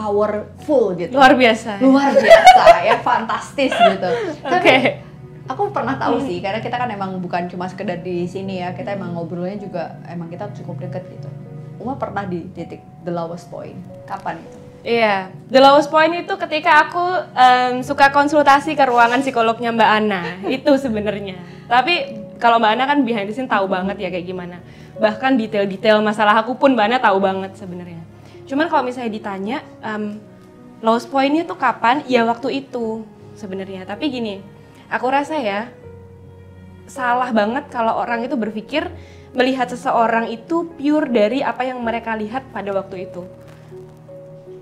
powerful 0.00 0.96
gitu. 0.96 1.12
Luar 1.12 1.36
biasa. 1.36 1.76
Luar 1.84 2.16
biasa 2.16 2.62
ya, 2.88 2.96
fantastis 3.06 3.68
gitu. 3.76 4.10
Tapi 4.40 4.64
Oke. 4.64 4.76
aku 5.44 5.68
pernah 5.68 6.00
tahu 6.00 6.24
sih 6.24 6.40
karena 6.40 6.64
kita 6.64 6.80
kan 6.80 6.88
emang 6.88 7.20
bukan 7.20 7.44
cuma 7.52 7.68
sekedar 7.68 8.00
di 8.00 8.24
sini 8.24 8.64
ya, 8.64 8.72
kita 8.72 8.96
emang 8.96 9.12
ngobrolnya 9.12 9.60
juga 9.60 10.00
emang 10.08 10.32
kita 10.32 10.48
cukup 10.56 10.88
deket 10.88 11.04
gitu. 11.12 11.28
Uma 11.84 12.00
pernah 12.00 12.24
di 12.24 12.48
titik 12.56 12.80
the 13.04 13.12
lowest 13.12 13.52
point. 13.52 13.76
Kapan 14.08 14.40
itu? 14.40 14.63
Iya, 14.84 15.32
the 15.48 15.64
lowest 15.64 15.88
point 15.88 16.12
itu 16.12 16.36
ketika 16.36 16.84
aku 16.84 17.00
em, 17.32 17.80
suka 17.80 18.12
konsultasi 18.12 18.76
ke 18.76 18.84
ruangan 18.84 19.24
psikolognya 19.24 19.72
Mbak 19.72 19.90
Ana, 19.96 20.22
itu 20.44 20.76
sebenarnya. 20.76 21.40
Tapi 21.64 22.20
kalau 22.36 22.60
Mbak 22.60 22.72
Ana 22.76 22.84
kan 22.84 22.98
behind 23.00 23.24
the 23.24 23.32
scene 23.32 23.48
tahu 23.48 23.64
banget 23.64 23.96
ya 23.96 24.12
kayak 24.12 24.28
gimana. 24.28 24.60
Bahkan 25.00 25.40
detail-detail 25.40 26.04
masalah 26.04 26.36
aku 26.36 26.60
pun 26.60 26.76
Mbak 26.76 26.84
Ana 26.84 26.98
tahu 27.00 27.16
banget 27.16 27.56
sebenarnya. 27.56 28.04
Cuman 28.44 28.68
kalau 28.68 28.84
misalnya 28.84 29.08
ditanya 29.08 29.64
em, 29.80 30.20
lowest 30.84 31.08
pointnya 31.08 31.48
tuh 31.48 31.56
kapan? 31.56 32.04
Ya 32.04 32.28
waktu 32.28 32.60
itu 32.68 33.08
sebenarnya. 33.40 33.88
Tapi 33.88 34.12
gini, 34.12 34.44
aku 34.92 35.08
rasa 35.08 35.40
ya 35.40 35.72
salah 36.84 37.32
banget 37.32 37.72
kalau 37.72 37.96
orang 37.96 38.20
itu 38.20 38.36
berpikir 38.36 38.92
melihat 39.32 39.72
seseorang 39.72 40.28
itu 40.28 40.76
pure 40.76 41.08
dari 41.08 41.40
apa 41.40 41.64
yang 41.64 41.80
mereka 41.80 42.12
lihat 42.12 42.44
pada 42.52 42.68
waktu 42.76 43.08
itu 43.08 43.24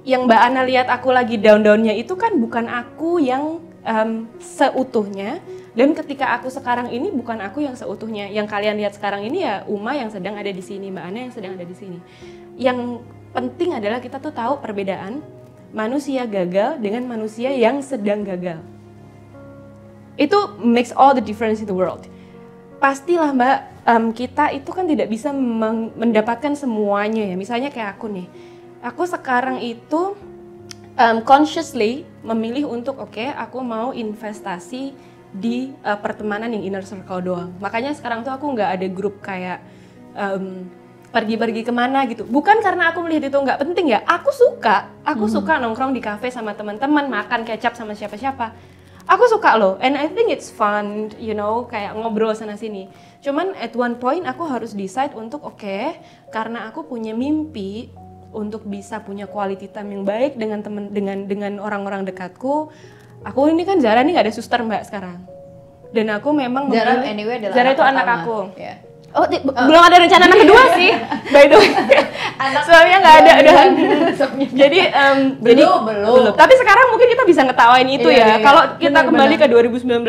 yang 0.03 0.27
Mbak 0.27 0.41
Ana 0.43 0.63
lihat 0.67 0.87
aku 0.91 1.15
lagi 1.15 1.39
down-downnya 1.39 1.95
itu 1.95 2.19
kan 2.19 2.35
bukan 2.35 2.67
aku 2.67 3.23
yang 3.23 3.63
em, 3.87 4.27
seutuhnya. 4.43 5.39
Dan 5.73 5.97
ketika 5.97 6.37
aku 6.37 6.53
sekarang 6.53 6.93
ini 6.93 7.09
bukan 7.09 7.41
aku 7.41 7.65
yang 7.65 7.79
seutuhnya. 7.79 8.29
Yang 8.29 8.51
kalian 8.51 8.77
lihat 8.83 8.99
sekarang 8.99 9.25
ini 9.25 9.47
ya 9.47 9.63
Uma 9.71 9.95
yang 9.95 10.11
sedang 10.11 10.35
ada 10.35 10.51
di 10.51 10.61
sini 10.61 10.91
Mbak 10.91 11.05
Ana 11.07 11.19
yang 11.31 11.33
sedang 11.33 11.53
ada 11.55 11.65
di 11.65 11.77
sini. 11.79 11.99
Yang 12.59 13.01
penting 13.33 13.79
adalah 13.79 14.03
kita 14.03 14.19
tuh 14.19 14.35
tahu 14.35 14.61
perbedaan 14.61 15.23
manusia 15.73 16.29
gagal 16.29 16.83
dengan 16.83 17.07
manusia 17.09 17.55
yang 17.55 17.81
sedang 17.81 18.27
gagal. 18.27 18.61
Itu 20.21 20.61
makes 20.61 20.93
all 20.93 21.17
the 21.17 21.25
difference 21.25 21.65
in 21.65 21.71
the 21.71 21.73
world. 21.73 22.05
Pastilah 22.83 23.31
mbak 23.33 23.59
em, 23.87 24.05
kita 24.13 24.51
itu 24.51 24.69
kan 24.75 24.85
tidak 24.85 25.09
bisa 25.09 25.31
mendapatkan 25.97 26.53
semuanya 26.59 27.23
ya. 27.23 27.39
Misalnya 27.39 27.71
kayak 27.71 27.97
aku 27.97 28.11
nih 28.11 28.27
aku 28.83 29.07
sekarang 29.07 29.63
itu 29.63 30.19
em, 30.99 31.23
consciously 31.23 32.05
memilih 32.27 32.69
untuk 32.69 32.99
oke 32.99 33.23
aku 33.23 33.63
mau 33.63 33.95
investasi 33.95 34.93
di 35.33 35.73
eh, 35.73 35.99
pertemanan 36.03 36.53
yang 36.53 36.67
inner 36.67 36.85
circle 36.85 37.23
doang. 37.25 37.51
Makanya 37.63 37.95
sekarang 37.97 38.27
tuh 38.27 38.35
aku 38.35 38.53
nggak 38.53 38.71
ada 38.77 38.87
grup 38.91 39.23
kayak 39.23 39.63
em, 40.19 40.69
pergi-pergi 41.15 41.63
ke 41.65 41.73
mana 41.73 42.05
gitu. 42.09 42.25
Bukan 42.25 42.61
karena 42.61 42.93
aku 42.93 43.05
melihat 43.05 43.33
itu 43.33 43.39
nggak 43.39 43.61
penting 43.63 43.97
ya. 43.97 44.01
Aku 44.05 44.33
suka. 44.33 44.93
Aku 45.05 45.29
suka 45.29 45.61
nongkrong 45.61 45.93
di 45.93 46.01
kafe 46.01 46.33
sama 46.33 46.57
teman-teman 46.57 47.09
makan 47.09 47.45
kecap 47.45 47.77
sama 47.77 47.93
siapa-siapa. 47.93 48.53
Aku 49.03 49.27
suka 49.27 49.59
loh 49.59 49.83
and 49.83 49.99
I 49.99 50.07
think 50.07 50.31
it's 50.31 50.47
fun 50.47 51.11
you 51.19 51.35
know 51.35 51.67
kayak 51.67 51.99
ngobrol 51.99 52.31
sana 52.39 52.55
sini 52.55 52.87
cuman 53.19 53.51
at 53.59 53.75
one 53.75 53.99
point 53.99 54.23
aku 54.23 54.47
harus 54.47 54.79
decide 54.79 55.11
untuk 55.19 55.43
oke 55.43 55.99
karena 56.31 56.71
aku 56.71 56.87
punya 56.87 57.11
mimpi 57.11 57.91
untuk 58.33 58.65
bisa 58.65 58.99
punya 58.99 59.25
quality 59.25 59.69
time 59.69 59.93
yang 59.93 60.03
baik 60.03 60.35
dengan 60.35 60.59
temen 60.59 60.89
dengan 60.89 61.25
dengan 61.25 61.53
orang-orang 61.59 62.03
dekatku 62.03 62.73
aku 63.23 63.41
ini 63.47 63.63
kan 63.63 63.77
Zara 63.77 64.01
ini 64.01 64.13
nggak 64.13 64.27
ada 64.27 64.35
suster 64.35 64.59
mbak 64.59 64.83
sekarang. 64.83 65.21
Dan 65.89 66.09
aku 66.11 66.33
memang 66.33 66.67
Zara 66.67 66.97
memilih- 66.97 67.07
anyway 67.07 67.37
adalah 67.39 67.55
Zara 67.55 67.69
itu 67.71 67.83
anak 67.83 68.03
pertama. 68.03 68.23
aku. 68.23 68.39
Ya. 68.57 68.75
oh 69.13 69.29
di- 69.29 69.45
belum 69.45 69.83
ada 69.83 69.97
rencana 69.99 70.25
anak 70.25 70.39
kedua 70.41 70.63
sih 70.73 70.89
by 71.37 71.45
the 71.45 71.55
way. 71.55 71.69
Anak 72.35 72.65
suaminya 72.65 72.99
nggak 72.99 73.17
ada 73.19 73.33
udah. 73.37 73.55
Jadi 74.49 74.79
em, 74.83 75.19
Belum, 75.37 75.45
jadi 75.45 75.63
belum. 75.69 76.33
tapi 76.33 76.55
sekarang 76.57 76.87
mungkin 76.89 77.09
kita 77.11 77.23
bisa 77.23 77.41
ngetawain 77.43 77.89
itu 77.91 78.09
Iya, 78.09 78.17
ya. 78.17 78.25
iya, 78.25 78.35
iya. 78.35 78.37
kalau 78.41 78.63
kita 78.75 78.89
Benar, 78.97 79.07
kembali 79.07 79.35
benar. 79.37 79.47
ke 79.47 79.55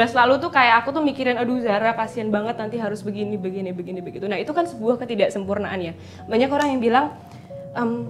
2019 0.07 0.15
lalu 0.15 0.33
tuh 0.39 0.49
kayak 0.49 0.75
aku 0.79 0.89
tuh 0.91 1.03
mikirin 1.03 1.35
aduh 1.35 1.59
Zara 1.59 1.91
kasihan 1.93 2.29
banget 2.29 2.55
nanti 2.55 2.79
harus 2.79 3.03
begini 3.03 3.35
begini 3.35 3.69
begini 3.69 3.99
begitu. 3.99 4.23
Nah 4.23 4.39
itu 4.39 4.49
kan 4.49 4.63
sebuah 4.63 4.95
ketidaksempurnaan 4.97 5.79
ya. 5.81 5.93
Banyak 6.23 6.47
orang 6.47 6.67
yang 6.69 6.81
bilang 6.81 7.05
em, 7.73 8.09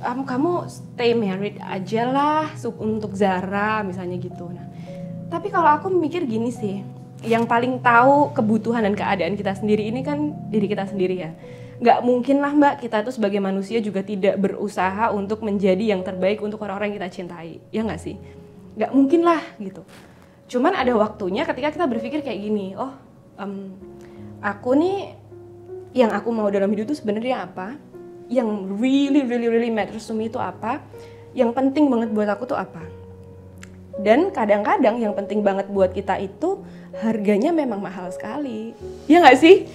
em, 0.00 0.20
kamu 0.24 0.66
stay 0.66 1.12
married 1.12 1.58
aja 1.60 2.02
lah 2.08 2.46
untuk 2.78 3.14
Zara 3.14 3.84
misalnya 3.84 4.16
gitu. 4.18 4.48
Nah 4.50 4.70
tapi 5.30 5.48
kalau 5.54 5.70
aku 5.70 5.86
mikir 5.94 6.26
gini 6.26 6.50
sih 6.50 6.82
yang 7.22 7.46
paling 7.46 7.78
tahu 7.78 8.34
kebutuhan 8.34 8.82
dan 8.82 8.98
keadaan 8.98 9.38
kita 9.38 9.54
sendiri 9.54 9.86
ini 9.86 10.02
kan 10.02 10.34
diri 10.50 10.66
kita 10.66 10.90
sendiri 10.90 11.16
ya. 11.22 11.30
Nggak 11.80 11.98
mungkin 12.04 12.36
lah 12.44 12.52
mbak 12.52 12.74
kita 12.84 13.06
tuh 13.06 13.14
sebagai 13.14 13.40
manusia 13.40 13.80
juga 13.80 14.04
tidak 14.04 14.36
berusaha 14.36 15.14
untuk 15.14 15.40
menjadi 15.46 15.96
yang 15.96 16.02
terbaik 16.04 16.42
untuk 16.42 16.60
orang-orang 16.60 16.92
yang 16.92 16.98
kita 17.00 17.10
cintai. 17.22 17.62
Ya 17.70 17.86
nggak 17.86 18.00
sih? 18.02 18.18
Nggak 18.74 18.90
mungkin 18.92 19.20
lah 19.22 19.40
gitu. 19.62 19.86
Cuman 20.50 20.74
ada 20.74 20.92
waktunya 20.98 21.46
ketika 21.46 21.70
kita 21.70 21.86
berpikir 21.86 22.20
kayak 22.26 22.40
gini 22.42 22.74
oh 22.74 22.90
em, 23.38 23.70
aku 24.42 24.74
nih 24.74 25.14
yang 25.94 26.10
aku 26.10 26.34
mau 26.34 26.50
dalam 26.50 26.70
hidup 26.74 26.90
itu 26.90 26.98
sebenarnya 26.98 27.46
apa 27.46 27.78
yang 28.30 28.78
really 28.78 29.26
really 29.26 29.50
really 29.50 29.70
matters 29.74 30.06
to 30.06 30.14
me 30.14 30.30
itu 30.30 30.38
apa? 30.38 30.78
Yang 31.34 31.50
penting 31.58 31.90
banget 31.90 32.14
buat 32.14 32.30
aku 32.30 32.46
tuh 32.46 32.58
apa? 32.58 32.86
Dan 34.00 34.30
kadang-kadang 34.30 35.02
yang 35.02 35.12
penting 35.12 35.42
banget 35.42 35.68
buat 35.68 35.90
kita 35.90 36.16
itu 36.22 36.62
harganya 37.02 37.50
memang 37.50 37.82
mahal 37.82 38.08
sekali. 38.14 38.72
Ya 39.10 39.20
nggak 39.20 39.38
sih? 39.38 39.66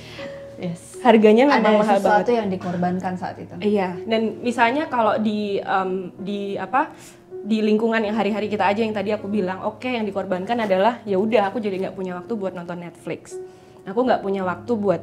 Yes. 0.56 0.96
harganya 1.06 1.52
Ada 1.52 1.62
memang 1.62 1.84
mahal 1.86 2.00
banget. 2.00 2.08
sesuatu 2.08 2.32
yang 2.34 2.48
dikorbankan 2.50 3.14
saat 3.20 3.38
itu. 3.38 3.54
Iya, 3.62 3.94
dan 4.10 4.42
misalnya 4.42 4.90
kalau 4.90 5.22
di 5.22 5.62
em, 5.62 6.16
di 6.18 6.58
apa 6.58 6.90
di 7.46 7.62
lingkungan 7.62 8.02
yang 8.02 8.18
hari-hari 8.18 8.50
kita 8.50 8.66
aja 8.66 8.82
yang 8.82 8.96
tadi 8.96 9.14
aku 9.14 9.30
bilang, 9.30 9.62
oke 9.62 9.86
yang 9.86 10.02
dikorbankan 10.02 10.66
adalah 10.66 11.04
ya 11.06 11.22
udah 11.22 11.54
aku 11.54 11.62
jadi 11.62 11.86
nggak 11.86 11.96
punya 12.00 12.18
waktu 12.18 12.34
buat 12.34 12.58
nonton 12.58 12.82
Netflix, 12.82 13.38
aku 13.86 14.00
nggak 14.02 14.26
punya 14.26 14.42
waktu 14.42 14.72
buat 14.74 15.02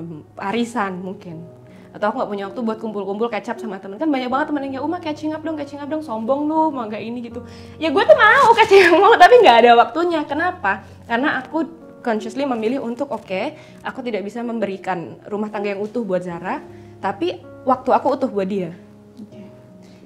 em, 0.00 0.26
arisan 0.34 0.98
mungkin, 0.98 1.46
atau 1.90 2.10
aku 2.10 2.22
nggak 2.22 2.30
punya 2.30 2.44
waktu 2.46 2.60
buat 2.62 2.78
kumpul-kumpul 2.78 3.26
kecap 3.26 3.58
sama 3.58 3.82
temen 3.82 3.98
kan 3.98 4.06
banyak 4.06 4.30
banget 4.30 4.46
temen 4.54 4.62
yang 4.70 4.74
ya 4.78 4.82
Uma 4.86 5.02
catching 5.02 5.34
up 5.34 5.42
dong, 5.42 5.58
catching 5.58 5.82
up 5.82 5.90
dong, 5.90 6.02
sombong 6.06 6.46
lu 6.46 6.70
mau 6.70 6.86
nggak 6.86 7.02
ini 7.02 7.18
gitu, 7.26 7.42
ya 7.82 7.90
gue 7.90 8.02
tuh 8.06 8.14
mau 8.14 8.54
catching 8.58 8.86
up 8.86 8.96
mau 9.02 9.14
tapi 9.18 9.34
nggak 9.42 9.56
ada 9.66 9.70
waktunya, 9.74 10.20
kenapa? 10.22 10.86
Karena 11.10 11.42
aku 11.42 11.66
consciously 12.00 12.46
memilih 12.46 12.80
untuk 12.80 13.10
oke, 13.10 13.54
aku 13.84 14.00
tidak 14.06 14.24
bisa 14.24 14.40
memberikan 14.40 15.18
rumah 15.28 15.50
tangga 15.52 15.74
yang 15.74 15.82
utuh 15.82 16.06
buat 16.06 16.22
Zara, 16.24 16.62
tapi 17.02 17.42
waktu 17.66 17.90
aku 17.92 18.06
utuh 18.16 18.30
buat 18.30 18.48
dia. 18.48 18.72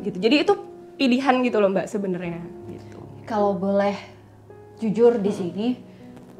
Gitu. 0.02 0.16
Jadi 0.20 0.36
itu 0.42 0.52
pilihan 0.98 1.34
gitu 1.42 1.56
loh 1.62 1.70
Mbak 1.70 1.86
sebenarnya 1.86 2.42
gitu. 2.70 2.98
Kalau 3.24 3.56
boleh 3.56 3.96
jujur 4.82 5.16
di 5.16 5.32
sini, 5.32 5.66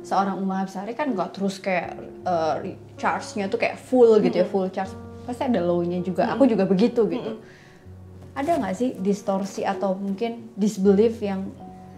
seorang 0.04 0.36
Uma 0.36 0.66
Absari 0.66 0.92
kan 0.92 1.14
nggak 1.14 1.38
terus 1.38 1.56
kayak 1.62 1.96
uh, 2.28 2.60
charge-nya 3.00 3.48
tuh 3.48 3.56
kayak 3.56 3.80
full 3.80 4.20
gitu 4.20 4.44
ya, 4.44 4.46
full 4.46 4.68
charge. 4.68 4.92
Pasti 5.24 5.42
ada 5.44 5.60
low-nya 5.64 6.00
juga. 6.04 6.28
Aku 6.32 6.44
juga 6.44 6.68
begitu 6.68 7.08
gitu. 7.08 7.40
Ada 8.34 8.58
nggak 8.58 8.74
sih 8.74 8.90
distorsi 8.98 9.62
atau 9.62 9.94
mungkin 9.94 10.52
disbelief 10.58 11.22
yang 11.22 11.48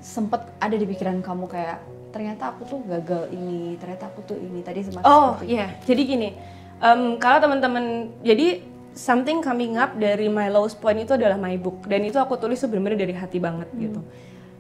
sempet 0.05 0.45
ada 0.61 0.77
di 0.77 0.87
pikiran 0.87 1.25
kamu 1.25 1.49
kayak 1.49 1.79
ternyata 2.15 2.55
aku 2.55 2.63
tuh 2.65 2.81
gagal 2.89 3.29
ini, 3.33 3.77
ternyata 3.77 4.09
aku 4.09 4.25
tuh 4.25 4.39
ini 4.41 4.65
tadi 4.65 4.81
semacam 4.81 5.05
Oh 5.05 5.33
iya, 5.45 5.77
jadi 5.85 6.01
gini, 6.01 6.33
em, 6.81 7.21
kalau 7.21 7.45
teman-teman, 7.45 8.09
jadi 8.25 8.65
something 8.97 9.45
coming 9.45 9.77
up 9.77 9.93
dari 10.01 10.33
my 10.33 10.49
lowest 10.49 10.81
point 10.81 10.97
itu 10.97 11.13
adalah 11.13 11.37
my 11.37 11.61
book 11.61 11.85
dan 11.85 12.01
itu 12.09 12.17
aku 12.17 12.41
tulis 12.41 12.57
sebenarnya 12.57 13.05
dari 13.05 13.13
hati 13.13 13.37
banget 13.37 13.69
gitu. 13.77 14.01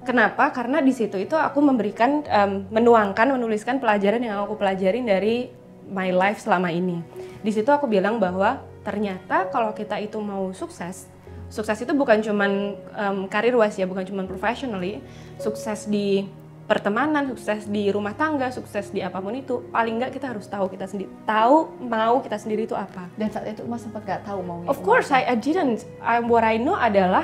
Kenapa? 0.04 0.52
Karena 0.52 0.84
di 0.84 0.92
situ 0.92 1.16
itu 1.16 1.34
aku 1.34 1.58
memberikan, 1.64 2.22
em, 2.28 2.68
menuangkan, 2.68 3.32
menuliskan 3.32 3.80
pelajaran 3.80 4.20
yang 4.20 4.44
aku 4.44 4.60
pelajarin 4.60 5.08
dari 5.08 5.48
my 5.90 6.10
life 6.10 6.42
selama 6.42 6.70
ini. 6.74 7.00
Di 7.42 7.50
situ 7.54 7.70
aku 7.70 7.86
bilang 7.86 8.18
bahwa 8.18 8.62
ternyata 8.82 9.46
kalau 9.50 9.74
kita 9.74 9.98
itu 9.98 10.18
mau 10.18 10.50
sukses, 10.54 11.06
sukses 11.50 11.78
itu 11.82 11.92
bukan 11.94 12.22
cuman 12.22 12.74
em, 12.94 13.18
karir 13.30 13.54
wise 13.54 13.78
ya, 13.78 13.86
bukan 13.86 14.02
cuman 14.06 14.26
professionally, 14.26 15.02
sukses 15.38 15.86
di 15.86 16.26
pertemanan, 16.66 17.30
sukses 17.30 17.70
di 17.70 17.86
rumah 17.94 18.10
tangga, 18.18 18.50
sukses 18.50 18.90
di 18.90 18.98
apa 18.98 19.22
pun 19.22 19.30
itu, 19.38 19.62
paling 19.70 20.02
nggak 20.02 20.18
kita 20.18 20.34
harus 20.34 20.50
tahu 20.50 20.66
kita 20.66 20.90
sendiri, 20.90 21.10
tahu 21.22 21.70
mau 21.86 22.18
kita 22.18 22.36
sendiri 22.42 22.66
itu 22.66 22.74
apa. 22.74 23.06
dan 23.14 23.30
saat 23.30 23.46
itu 23.46 23.62
Uma 23.62 23.78
sempat 23.78 24.02
gak 24.02 24.26
tahu 24.26 24.42
maunya. 24.42 24.66
Of 24.66 24.82
course, 24.82 25.14
apa. 25.14 25.22
I, 25.22 25.34
I 25.34 25.36
didn't. 25.38 25.86
I, 26.02 26.18
what 26.18 26.42
I 26.42 26.58
know 26.58 26.74
adalah 26.74 27.22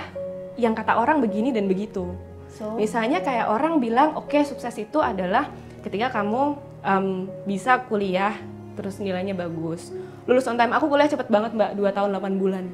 yang 0.54 0.78
kata 0.78 0.94
orang 0.94 1.18
begini 1.18 1.50
dan 1.50 1.66
begitu. 1.66 2.14
So, 2.54 2.78
Misalnya 2.78 3.18
kayak 3.18 3.50
orang 3.50 3.82
bilang, 3.82 4.14
oke 4.14 4.38
sukses 4.46 4.78
itu 4.78 5.02
adalah 5.02 5.50
ketika 5.82 6.22
kamu 6.22 6.54
em, 6.86 7.26
bisa 7.42 7.82
kuliah 7.90 8.38
terus 8.74 8.98
nilainya 8.98 9.36
bagus. 9.36 9.92
Lulus 10.24 10.46
on 10.48 10.56
time 10.56 10.72
aku 10.72 10.88
kuliah 10.88 11.10
cepet 11.10 11.28
banget 11.28 11.52
mbak 11.56 11.76
2 11.76 11.96
tahun 11.96 12.10
8 12.16 12.42
bulan. 12.42 12.64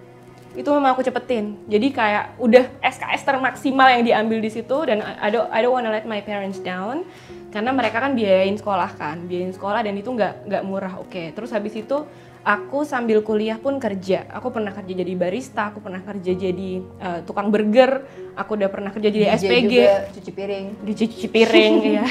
Itu 0.56 0.74
memang 0.74 0.96
aku 0.96 1.04
cepetin. 1.06 1.60
Jadi 1.70 1.92
kayak 1.92 2.40
udah 2.40 2.64
SKS 2.82 3.22
termaksimal 3.22 3.86
yang 3.92 4.02
diambil 4.02 4.38
di 4.42 4.50
situ 4.50 4.76
dan 4.88 5.04
I 5.04 5.28
don't 5.30 5.48
I 5.52 5.60
don't 5.62 5.74
wanna 5.74 5.92
let 5.92 6.08
my 6.08 6.18
parents 6.24 6.58
down. 6.58 7.06
Karena 7.48 7.70
mereka 7.72 8.02
kan 8.02 8.12
biayain 8.12 8.56
sekolah 8.56 8.90
kan 8.98 9.24
biayain 9.28 9.54
sekolah 9.54 9.80
dan 9.84 9.94
itu 9.94 10.08
nggak 10.10 10.48
nggak 10.48 10.62
murah. 10.66 10.98
Oke 10.98 11.10
okay. 11.10 11.26
terus 11.36 11.54
habis 11.54 11.76
itu 11.76 12.04
aku 12.44 12.86
sambil 12.86 13.22
kuliah 13.26 13.58
pun 13.58 13.78
kerja. 13.78 14.26
Aku 14.34 14.50
pernah 14.54 14.70
kerja 14.70 14.92
jadi 14.94 15.12
barista, 15.14 15.70
aku 15.74 15.82
pernah 15.82 16.02
kerja 16.02 16.32
jadi 16.34 16.70
uh, 17.00 17.18
tukang 17.26 17.50
burger, 17.50 18.06
aku 18.38 18.54
udah 18.54 18.70
pernah 18.70 18.90
kerja 18.94 19.10
jadi 19.10 19.26
DJ 19.34 19.38
SPG, 19.38 19.72
juga, 19.74 19.94
cuci 20.14 20.30
piring, 20.30 20.66
cuci 20.86 21.26
piring, 21.28 21.74
ya. 21.98 22.04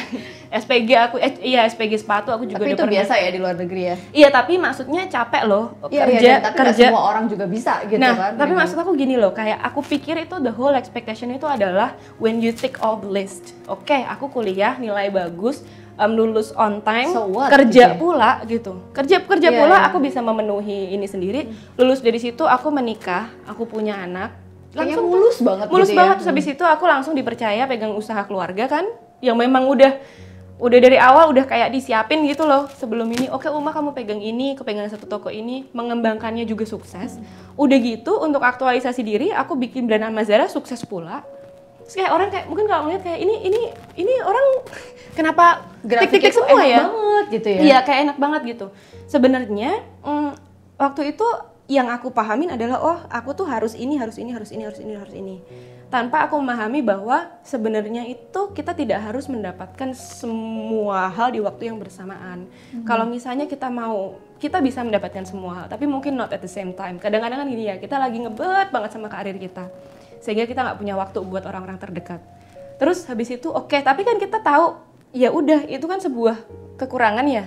SPG 0.48 0.90
aku, 0.96 1.16
eh, 1.20 1.34
iya 1.44 1.68
SPG 1.68 2.08
sepatu 2.08 2.32
aku 2.32 2.48
juga 2.48 2.64
tapi 2.64 2.72
udah 2.72 2.80
itu 2.80 2.84
pernah. 2.88 2.96
biasa 2.96 3.14
ya 3.20 3.30
di 3.32 3.40
luar 3.40 3.56
negeri 3.60 3.82
ya? 3.84 3.96
Iya 4.16 4.30
tapi 4.32 4.54
maksudnya 4.56 5.04
capek 5.12 5.44
loh 5.44 5.76
iya, 5.92 6.08
kerja 6.08 6.20
iya, 6.24 6.36
tapi 6.40 6.58
kerja. 6.64 6.86
semua 6.88 7.04
orang 7.04 7.26
juga 7.28 7.46
bisa 7.52 7.84
gitu 7.84 8.00
nah, 8.00 8.16
kan? 8.16 8.32
tapi 8.40 8.56
dengan- 8.56 8.60
maksud 8.64 8.78
aku 8.80 8.92
gini 8.96 9.16
loh, 9.20 9.32
kayak 9.36 9.60
aku 9.60 9.80
pikir 9.84 10.16
itu 10.24 10.36
the 10.40 10.54
whole 10.56 10.72
expectation 10.72 11.32
itu 11.36 11.44
adalah 11.44 11.96
when 12.20 12.40
you 12.40 12.56
tick 12.56 12.80
all 12.80 12.96
the 12.96 13.12
list. 13.12 13.56
Oke, 13.68 13.96
aku 14.08 14.32
kuliah 14.32 14.80
nilai 14.80 15.12
bagus, 15.12 15.68
um, 15.98 16.12
lulus 16.14 16.54
on 16.54 16.80
time, 16.80 17.10
So 17.12 17.28
what, 17.28 17.50
kerja 17.50 17.68
gitu 17.68 17.94
ya? 17.94 18.00
pula 18.00 18.32
gitu. 18.46 18.72
Kerja 18.94 19.16
kerja 19.22 19.50
Iya, 19.50 19.60
pula 19.60 19.76
iya. 19.76 19.88
aku 19.90 19.98
bisa 19.98 20.22
memenuhi 20.22 20.94
ini 20.94 21.06
sendiri. 21.06 21.50
Lulus 21.76 22.00
dari 22.00 22.18
situ 22.18 22.42
aku 22.42 22.70
menikah, 22.70 23.34
aku 23.44 23.66
punya 23.66 23.98
anak. 24.00 24.34
Kayaknya 24.68 24.94
Langsung 24.94 25.06
mulus 25.10 25.38
banget 25.42 25.66
mulus 25.68 25.88
gitu 25.88 25.96
ya. 25.96 26.00
banget 26.00 26.16
terus 26.20 26.30
habis 26.30 26.46
itu 26.48 26.64
aku 26.64 26.84
langsung 26.86 27.14
dipercaya 27.14 27.64
pegang 27.66 27.94
usaha 27.94 28.22
keluarga 28.24 28.68
kan 28.68 28.86
yang 29.20 29.34
memang 29.34 29.66
udah 29.66 29.98
udah 30.58 30.80
dari 30.82 30.98
awal 30.98 31.30
udah 31.30 31.46
kayak 31.46 31.70
disiapin 31.70 32.22
gitu 32.26 32.42
loh 32.44 32.66
sebelum 32.76 33.06
ini 33.10 33.30
oke 33.30 33.46
Uma 33.48 33.70
kamu 33.70 33.94
pegang 33.94 34.18
ini 34.18 34.54
aku 34.54 34.62
pegang 34.62 34.86
satu 34.86 35.06
toko 35.06 35.30
ini 35.30 35.66
mengembangkannya 35.72 36.46
juga 36.46 36.66
sukses 36.66 37.18
udah 37.56 37.78
gitu 37.78 38.22
untuk 38.22 38.42
aktualisasi 38.42 39.02
diri 39.02 39.30
aku 39.30 39.54
bikin 39.54 39.86
brand 39.86 40.10
Amazara 40.10 40.46
sukses 40.46 40.82
pula 40.82 41.22
terus 41.88 42.04
kayak 42.04 42.12
orang 42.12 42.28
kayak 42.28 42.46
mungkin 42.52 42.68
kalau 42.68 42.84
ngeliat 42.84 43.00
kayak 43.00 43.20
ini 43.24 43.48
ini 43.48 43.62
ini 43.96 44.14
orang 44.20 44.46
kenapa 45.18 45.64
tik-tik-tik 45.88 46.36
tuh 46.36 46.44
semua 46.44 46.60
enak 46.60 46.68
ya 46.68 46.84
banget 46.84 47.26
gitu 47.40 47.48
ya? 47.50 47.60
Iya, 47.64 47.78
kayak 47.84 48.00
enak 48.06 48.18
banget 48.20 48.42
gitu. 48.56 48.68
Sebenarnya 49.08 49.72
mm, 50.04 50.32
waktu 50.78 51.02
itu 51.16 51.28
yang 51.68 51.92
aku 51.92 52.16
pahamin 52.16 52.56
adalah 52.56 52.80
oh, 52.80 53.00
aku 53.12 53.36
tuh 53.36 53.44
harus 53.44 53.76
ini, 53.76 54.00
harus 54.00 54.16
ini, 54.16 54.32
harus 54.32 54.56
ini, 54.56 54.64
harus 54.64 54.80
ini, 54.80 54.94
harus 54.96 55.12
ini. 55.12 55.36
Tanpa 55.88 56.28
aku 56.28 56.40
memahami 56.40 56.84
bahwa 56.84 57.28
sebenarnya 57.44 58.08
itu 58.08 58.52
kita 58.56 58.76
tidak 58.76 59.04
harus 59.04 59.28
mendapatkan 59.28 59.92
semua 59.96 61.12
hal 61.12 61.32
di 61.32 61.40
waktu 61.44 61.72
yang 61.72 61.80
bersamaan. 61.80 62.48
Kalau 62.84 63.08
misalnya 63.08 63.48
kita 63.48 63.68
mau 63.68 64.16
kita 64.40 64.64
bisa 64.64 64.84
mendapatkan 64.84 65.28
semua 65.28 65.64
hal, 65.64 65.66
tapi 65.68 65.88
mungkin 65.88 66.16
not 66.16 66.32
at 66.32 66.44
the 66.44 66.52
same 66.52 66.72
time. 66.76 67.00
Kadang-kadang 67.00 67.44
kan 67.44 67.48
gini 67.48 67.68
ya, 67.72 67.76
kita 67.80 68.00
lagi 68.00 68.20
ngebet 68.20 68.72
banget 68.72 68.92
sama 68.96 69.08
karir 69.12 69.36
kita, 69.36 69.68
sehingga 70.22 70.46
kita 70.46 70.64
nggak 70.64 70.78
punya 70.80 70.96
waktu 70.98 71.18
buat 71.24 71.44
orang-orang 71.46 71.78
terdekat. 71.78 72.22
Terus 72.78 73.06
habis 73.10 73.30
itu 73.34 73.50
oke, 73.50 73.78
tapi 73.82 74.06
kan 74.06 74.22
kita 74.22 74.38
tahu 74.42 74.78
ya 75.16 75.32
udah 75.32 75.66
itu 75.66 75.86
kan 75.88 75.98
sebuah 75.98 76.36
kekurangan 76.78 77.26
ya 77.26 77.46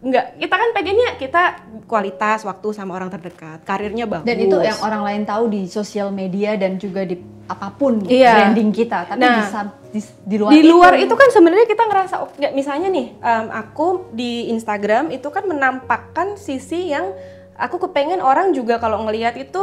nggak 0.00 0.40
kita 0.40 0.54
kan 0.56 0.68
pengennya 0.72 1.10
kita 1.20 1.42
kualitas 1.84 2.40
waktu 2.48 2.72
sama 2.72 2.96
orang 2.96 3.12
terdekat 3.12 3.60
karirnya 3.68 4.08
bagus 4.08 4.24
Dan 4.24 4.40
itu 4.40 4.56
yang 4.56 4.80
orang 4.80 5.04
lain 5.04 5.22
tahu 5.28 5.52
di 5.52 5.68
sosial 5.68 6.08
media 6.08 6.56
dan 6.56 6.80
juga 6.80 7.04
di 7.04 7.20
apa 7.44 7.68
pun 7.76 8.00
Iya. 8.08 8.32
branding 8.32 8.72
kita. 8.72 9.04
Tapi 9.12 9.20
Nah, 9.20 9.44
di, 9.92 10.00
di, 10.00 10.00
di 10.24 10.36
luar 10.40 10.50
di 10.56 10.62
luar 10.64 10.92
itu, 10.96 11.12
kan 11.12 11.28
sebenarnya 11.28 11.68
kita 11.68 11.84
ngerasa 11.84 12.14
oh, 12.24 12.30
misalnya 12.56 12.88
nih 12.88 13.12
em, 13.12 13.46
aku 13.52 14.08
di 14.16 14.48
Instagram 14.48 15.12
itu 15.12 15.28
kan 15.28 15.44
menampakkan 15.44 16.40
sisi 16.40 16.96
yang 16.96 17.12
aku 17.60 17.76
kepengen 17.84 18.24
orang 18.24 18.56
juga 18.56 18.80
kalau 18.80 19.04
ngelihat 19.04 19.36
itu 19.36 19.60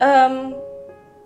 em, 0.00 0.56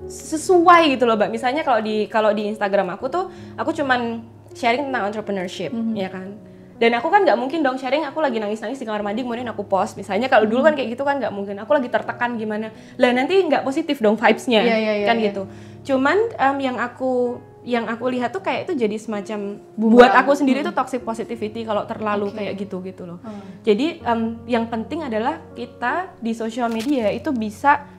sesuai 0.06 0.94
gitu 0.94 1.04
loh 1.10 1.18
mbak. 1.18 1.34
Misalnya 1.34 1.66
kalau 1.66 1.82
di 1.82 2.06
kalau 2.06 2.30
di 2.30 2.46
Instagram 2.46 2.94
aku 2.94 3.10
tuh 3.10 3.24
aku 3.58 3.74
cuman 3.74 4.22
sharing 4.54 4.90
tentang 4.90 5.10
entrepreneurship 5.10 5.74
ya 5.98 6.06
kan? 6.06 6.38
Dan 6.78 6.94
aku 6.94 7.10
kan 7.10 7.26
nggak 7.26 7.34
mungkin 7.34 7.66
dong 7.66 7.74
sharing 7.74 8.06
aku 8.06 8.22
lagi 8.22 8.38
nangis-nangis 8.38 8.78
di 8.78 8.86
kamar 8.86 9.02
mandi 9.02 9.26
kemudian 9.26 9.50
aku 9.50 9.66
post. 9.66 9.98
Misalnya 9.98 10.30
kalau 10.30 10.46
dulu 10.46 10.62
kan 10.62 10.78
kayak 10.78 10.94
gitu 10.94 11.02
kan 11.02 11.18
nggak 11.18 11.34
mungkin. 11.34 11.58
Aku 11.58 11.74
lagi 11.74 11.90
tertekan 11.90 12.38
gimana. 12.38 12.70
Lah 13.02 13.10
nanti 13.10 13.34
nggak 13.42 13.66
positif 13.66 13.98
dong 13.98 14.14
vibes-nya 14.14 14.62
Iya, 14.62 14.76
iya, 14.78 14.92
iya, 15.02 15.06
kan 15.10 15.18
iya. 15.18 15.34
gitu. 15.34 15.42
Cuman 15.82 16.30
em, 16.38 16.56
yang 16.62 16.78
aku 16.78 17.42
yang 17.66 17.90
aku 17.90 18.06
lihat 18.14 18.30
tuh 18.30 18.40
kayak 18.40 18.70
itu 18.70 18.78
jadi 18.78 18.94
semacam 18.94 19.58
Bumerang. 19.74 19.98
buat 19.98 20.12
aku 20.22 20.30
sendiri 20.38 20.62
tuh 20.62 20.70
toxic 20.70 21.02
positivity 21.02 21.66
kalau 21.66 21.82
terlalu 21.82 22.30
kayak 22.30 22.54
gitu 22.54 22.78
gitu 22.86 23.02
loh. 23.10 23.18
Jadi 23.66 23.98
em, 24.06 24.38
yang 24.46 24.70
penting 24.70 25.02
adalah 25.02 25.42
kita 25.58 26.14
di 26.22 26.30
sosial 26.30 26.70
media 26.70 27.10
itu 27.10 27.34
bisa 27.34 27.90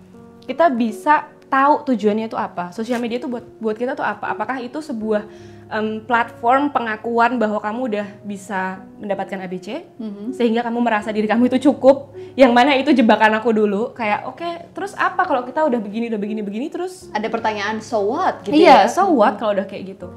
kita 0.48 0.72
bisa 0.72 1.28
tahu 1.50 1.74
tujuannya 1.92 2.30
itu 2.30 2.38
apa. 2.38 2.70
Sosial 2.72 3.02
media 3.02 3.18
itu 3.18 3.26
buat 3.26 3.44
buat 3.58 3.76
kita 3.76 3.98
tuh 3.98 4.06
apa? 4.06 4.32
Apakah 4.32 4.62
itu 4.62 4.80
sebuah 4.80 5.26
em, 5.74 6.06
platform 6.06 6.70
pengakuan 6.70 7.42
bahwa 7.42 7.58
kamu 7.58 7.82
udah 7.90 8.08
bisa 8.22 8.80
mendapatkan 9.02 9.44
ABC 9.44 9.90
sehingga 10.32 10.62
kamu 10.62 10.80
merasa 10.80 11.10
diri 11.10 11.26
kamu 11.26 11.50
itu 11.50 11.70
cukup? 11.70 12.14
Yang 12.38 12.52
mana 12.54 12.78
itu 12.78 12.94
jebakan 12.94 13.42
aku 13.42 13.50
dulu 13.52 13.92
kayak 13.98 14.30
oke, 14.30 14.50
terus 14.78 14.94
apa 14.96 15.26
kalau 15.26 15.44
kita 15.44 15.66
udah 15.66 15.82
begini 15.82 16.08
udah 16.14 16.22
begini 16.22 16.42
begini 16.46 16.66
terus 16.70 17.10
ada 17.12 17.28
pertanyaan 17.28 17.82
so 17.82 18.06
what 18.06 18.46
gitu 18.46 18.56
iya, 18.56 18.86
ya. 18.86 18.94
so 18.94 19.10
what 19.10 19.36
kalau 19.42 19.58
udah 19.58 19.66
kayak 19.66 19.98
gitu. 19.98 20.14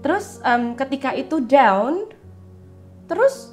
Terus 0.00 0.40
em, 0.46 0.78
ketika 0.78 1.12
itu 1.12 1.44
down, 1.44 2.08
terus 3.10 3.52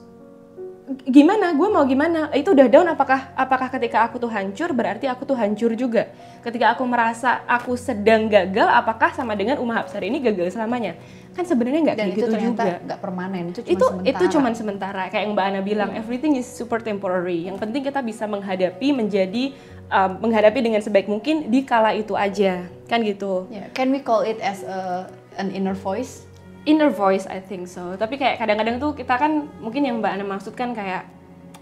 gimana? 1.04 1.52
Gue 1.52 1.68
mau 1.68 1.84
gimana? 1.84 2.32
Itu 2.32 2.56
udah 2.56 2.68
down. 2.72 2.88
Apakah 2.88 3.36
apakah 3.36 3.68
ketika 3.72 4.08
aku 4.08 4.20
tuh 4.20 4.32
hancur 4.32 4.72
berarti 4.72 5.06
aku 5.08 5.28
tuh 5.28 5.36
hancur 5.36 5.76
juga? 5.76 6.08
Ketika 6.44 6.76
aku 6.76 6.84
merasa 6.88 7.44
aku 7.44 7.76
sedang 7.76 8.32
gagal, 8.32 8.68
apakah 8.72 9.12
sama 9.12 9.36
dengan 9.36 9.60
Uma 9.60 9.84
Hapsar 9.84 10.04
ini 10.04 10.24
gagal 10.24 10.56
selamanya? 10.56 10.96
Kan 11.36 11.46
sebenarnya 11.46 11.92
nggak 11.92 11.98
kayak 12.02 12.12
itu 12.14 12.20
gitu 12.26 12.36
juga 12.50 12.82
nggak 12.82 13.00
permanen, 13.00 13.44
itu 13.54 13.62
cuma 13.62 13.70
itu 13.70 13.86
sementara. 13.86 14.10
itu 14.10 14.24
cuman 14.34 14.54
sementara 14.58 15.04
kayak 15.14 15.22
yang 15.22 15.34
Mbak 15.38 15.46
Ana 15.46 15.62
bilang 15.62 15.90
everything 15.94 16.34
is 16.34 16.50
super 16.50 16.82
temporary 16.82 17.46
yang 17.46 17.62
penting 17.62 17.86
kita 17.86 18.02
bisa 18.02 18.26
menghadapi 18.26 18.90
menjadi 18.90 19.54
um, 19.94 20.12
menghadapi 20.26 20.60
dengan 20.66 20.82
sebaik 20.82 21.06
mungkin 21.06 21.54
di 21.54 21.62
kala 21.62 21.94
itu 21.94 22.18
aja 22.18 22.66
kan 22.90 23.06
gitu 23.06 23.46
Ya, 23.54 23.70
Can 23.78 23.94
we 23.94 24.02
call 24.02 24.26
it 24.26 24.42
as 24.42 24.66
a, 24.66 25.06
an 25.38 25.54
inner 25.54 25.78
voice? 25.78 26.27
Inner 26.68 26.92
voice 26.92 27.24
I 27.26 27.40
think 27.40 27.72
so. 27.72 27.96
Tapi 27.96 28.20
kayak 28.20 28.44
kadang-kadang 28.44 28.78
tuh 28.78 28.92
kita 28.94 29.16
kan 29.16 29.48
mungkin 29.64 29.88
yang 29.88 30.04
Mbak 30.04 30.12
Ana 30.20 30.26
maksud 30.28 30.54
kan 30.54 30.76
kayak 30.76 31.08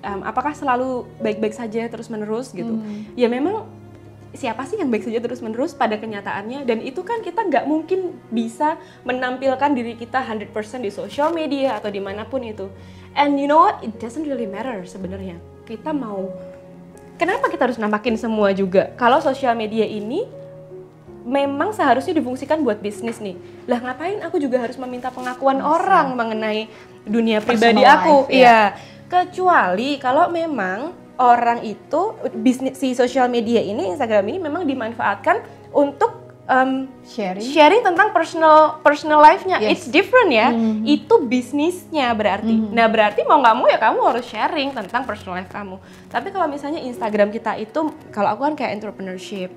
um, 0.02 0.26
apakah 0.26 0.58
selalu 0.58 1.06
baik-baik 1.22 1.54
saja 1.54 1.86
terus 1.86 2.10
menerus 2.10 2.50
gitu 2.52 2.82
ya 3.14 3.30
memang 3.30 3.70
siapa 4.36 4.68
sih 4.68 4.76
yang 4.78 4.92
baik 4.92 5.08
saja 5.08 5.24
terus 5.24 5.40
menerus 5.40 5.72
pada 5.72 5.96
kenyataannya? 5.96 6.68
Dan 6.68 6.84
itu 6.84 7.02
kan 7.02 7.24
kita 7.24 7.48
nggak 7.48 7.66
mungkin 7.66 8.20
bisa 8.30 8.76
menampilkan 9.08 9.72
diri 9.72 9.96
kita 9.96 10.22
100% 10.22 10.52
di 10.84 10.92
social 10.92 11.32
media 11.32 11.80
atau 11.80 11.88
di 11.88 12.04
mana 12.04 12.28
pun 12.28 12.44
itu. 12.44 12.68
And 13.16 13.40
you 13.40 13.48
know 13.48 13.64
what? 13.64 13.80
It 13.82 13.96
doesn't 13.98 14.28
really 14.28 14.46
matter 14.46 14.84
sebenarnya. 14.84 15.40
Kita 15.64 15.96
mau 15.96 16.30
kenapa 17.16 17.48
kita 17.48 17.72
harus 17.72 17.80
nampakin 17.80 18.20
semua 18.20 18.52
juga? 18.52 18.92
Kalau 19.00 19.24
sosial 19.24 19.56
media 19.56 19.88
ini 19.88 20.28
memang 21.26 21.74
seharusnya 21.74 22.14
difungsikan 22.14 22.62
buat 22.62 22.78
bisnis 22.80 23.18
nih. 23.18 23.36
Lah 23.66 23.82
ngapain 23.82 24.22
aku 24.22 24.38
juga 24.38 24.62
harus 24.62 24.78
meminta 24.78 25.10
pengakuan 25.10 25.58
orang 25.60 26.14
mengenai 26.14 26.70
dunia 27.04 27.42
pribadi 27.42 27.82
Personal 27.82 27.98
aku? 28.00 28.16
life, 28.30 28.32
ya. 28.32 28.38
Iya. 28.38 28.62
Kecuali 29.10 29.98
kalau 29.98 30.30
memang 30.30 30.94
orang 31.18 31.66
itu 31.66 32.14
bisnis 32.38 32.78
si 32.78 32.94
sosial 32.94 33.26
media 33.26 33.60
ini 33.60 33.90
Instagram 33.90 34.26
ini 34.30 34.40
memang 34.42 34.68
dimanfaatkan 34.68 35.42
untuk 35.72 36.22
em, 36.46 36.86
Sharing? 37.08 37.42
sharing 37.42 37.82
tentang 37.82 38.14
personal 38.14 38.82
personal 38.86 39.18
life-nya. 39.18 39.58
Yes. 39.62 39.82
It's 39.82 39.88
different 39.90 40.30
ya. 40.30 40.54
Itu 40.86 41.26
bisnisnya 41.26 42.14
berarti. 42.14 42.54
Nah, 42.54 42.86
berarti 42.86 43.26
mau 43.26 43.42
nggak 43.42 43.56
mau 43.58 43.66
ya 43.66 43.82
kamu 43.82 44.00
harus 44.06 44.26
sharing 44.30 44.74
tentang 44.78 45.10
personal 45.10 45.42
life 45.42 45.50
kamu. 45.50 45.82
Tapi 46.10 46.28
kalau 46.30 46.46
misalnya 46.46 46.82
Instagram 46.86 47.34
kita 47.34 47.58
itu 47.58 47.90
kalau 48.14 48.38
aku 48.38 48.46
kan 48.46 48.54
kayak 48.54 48.78
entrepreneurship. 48.78 49.50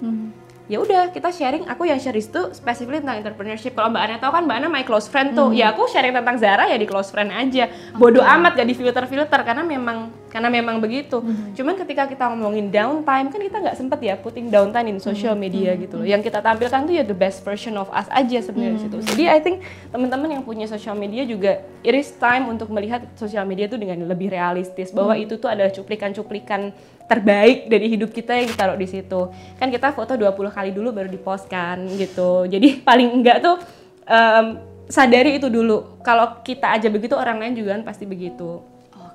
Ya 0.69 0.85
udah, 0.85 1.09
kita 1.09 1.33
sharing. 1.33 1.65
Aku 1.65 1.89
yang 1.89 1.97
share 1.97 2.13
itu 2.13 2.53
spesifik 2.53 3.01
tentang 3.01 3.25
entrepreneurship. 3.25 3.73
Kalau 3.73 3.89
Mbak 3.89 4.03
Ana 4.05 4.17
tahu 4.21 4.33
kan 4.37 4.45
Mbak 4.45 4.57
Ana 4.61 4.69
my 4.69 4.85
close 4.85 5.09
friend 5.09 5.33
tuh. 5.33 5.57
Ya 5.57 5.73
aku 5.73 5.89
sharing 5.89 6.13
tentang 6.13 6.37
Zara 6.37 6.69
ya 6.69 6.77
di 6.77 6.85
close 6.85 7.09
friend 7.09 7.33
aja. 7.33 7.73
Bodoh 7.97 8.21
amat 8.21 8.53
gak 8.53 8.69
di 8.69 8.77
filter-filter 8.77 9.41
karena 9.49 9.65
memang 9.65 10.13
karena 10.29 10.53
memang 10.53 10.77
begitu. 10.77 11.25
Cuman 11.57 11.73
ketika 11.81 12.05
kita 12.05 12.29
ngomongin 12.29 12.69
downtime 12.69 13.33
kan 13.33 13.41
kita 13.41 13.57
nggak 13.65 13.77
sempet 13.81 13.99
ya 14.05 14.15
putting 14.21 14.53
downtime 14.53 14.93
in 14.93 15.01
social 15.01 15.33
media 15.33 15.73
gitu 15.81 16.05
loh. 16.05 16.07
Yang 16.07 16.29
kita 16.29 16.45
tampilkan 16.45 16.85
tuh 16.85 16.95
ya 16.95 17.05
the 17.05 17.17
best 17.17 17.41
version 17.43 17.81
of 17.81 17.89
us 17.89 18.05
aja 18.13 18.37
sebenarnya 18.45 18.77
di 18.77 18.81
situ. 18.85 18.97
Jadi 19.09 19.25
I 19.25 19.41
think 19.41 19.65
teman-teman 19.89 20.37
yang 20.37 20.43
punya 20.45 20.69
social 20.69 20.95
media 20.95 21.25
juga 21.25 21.65
it 21.81 21.97
is 21.97 22.13
time 22.21 22.45
untuk 22.53 22.69
melihat 22.69 23.09
social 23.17 23.49
media 23.49 23.73
itu 23.73 23.81
dengan 23.81 24.05
lebih 24.05 24.29
realistis 24.29 24.93
bahwa 24.93 25.17
itu 25.17 25.41
tuh 25.41 25.49
adalah 25.49 25.73
cuplikan-cuplikan 25.73 26.77
terbaik 27.09 27.73
dari 27.73 27.89
hidup 27.89 28.13
kita 28.13 28.37
yang 28.37 28.47
ditaruh 28.53 28.77
di 28.77 28.85
situ. 28.85 29.33
Kan 29.57 29.73
kita 29.73 29.97
foto 29.97 30.15
20 30.15 30.53
kali 30.53 30.71
dulu 30.77 30.93
baru 30.93 31.09
dipost 31.09 31.49
kan 31.49 31.81
gitu. 31.97 32.45
Jadi 32.45 32.79
paling 32.89 33.09
enggak 33.09 33.41
tuh 33.41 33.57
em, 34.05 34.61
sadari 34.87 35.41
itu 35.41 35.49
dulu. 35.49 35.99
Kalau 36.05 36.45
kita 36.45 36.77
aja 36.77 36.93
begitu 36.93 37.17
orang 37.17 37.41
lain 37.41 37.57
juga 37.57 37.81
kan 37.81 37.83
pasti 37.89 38.05
begitu. 38.05 38.61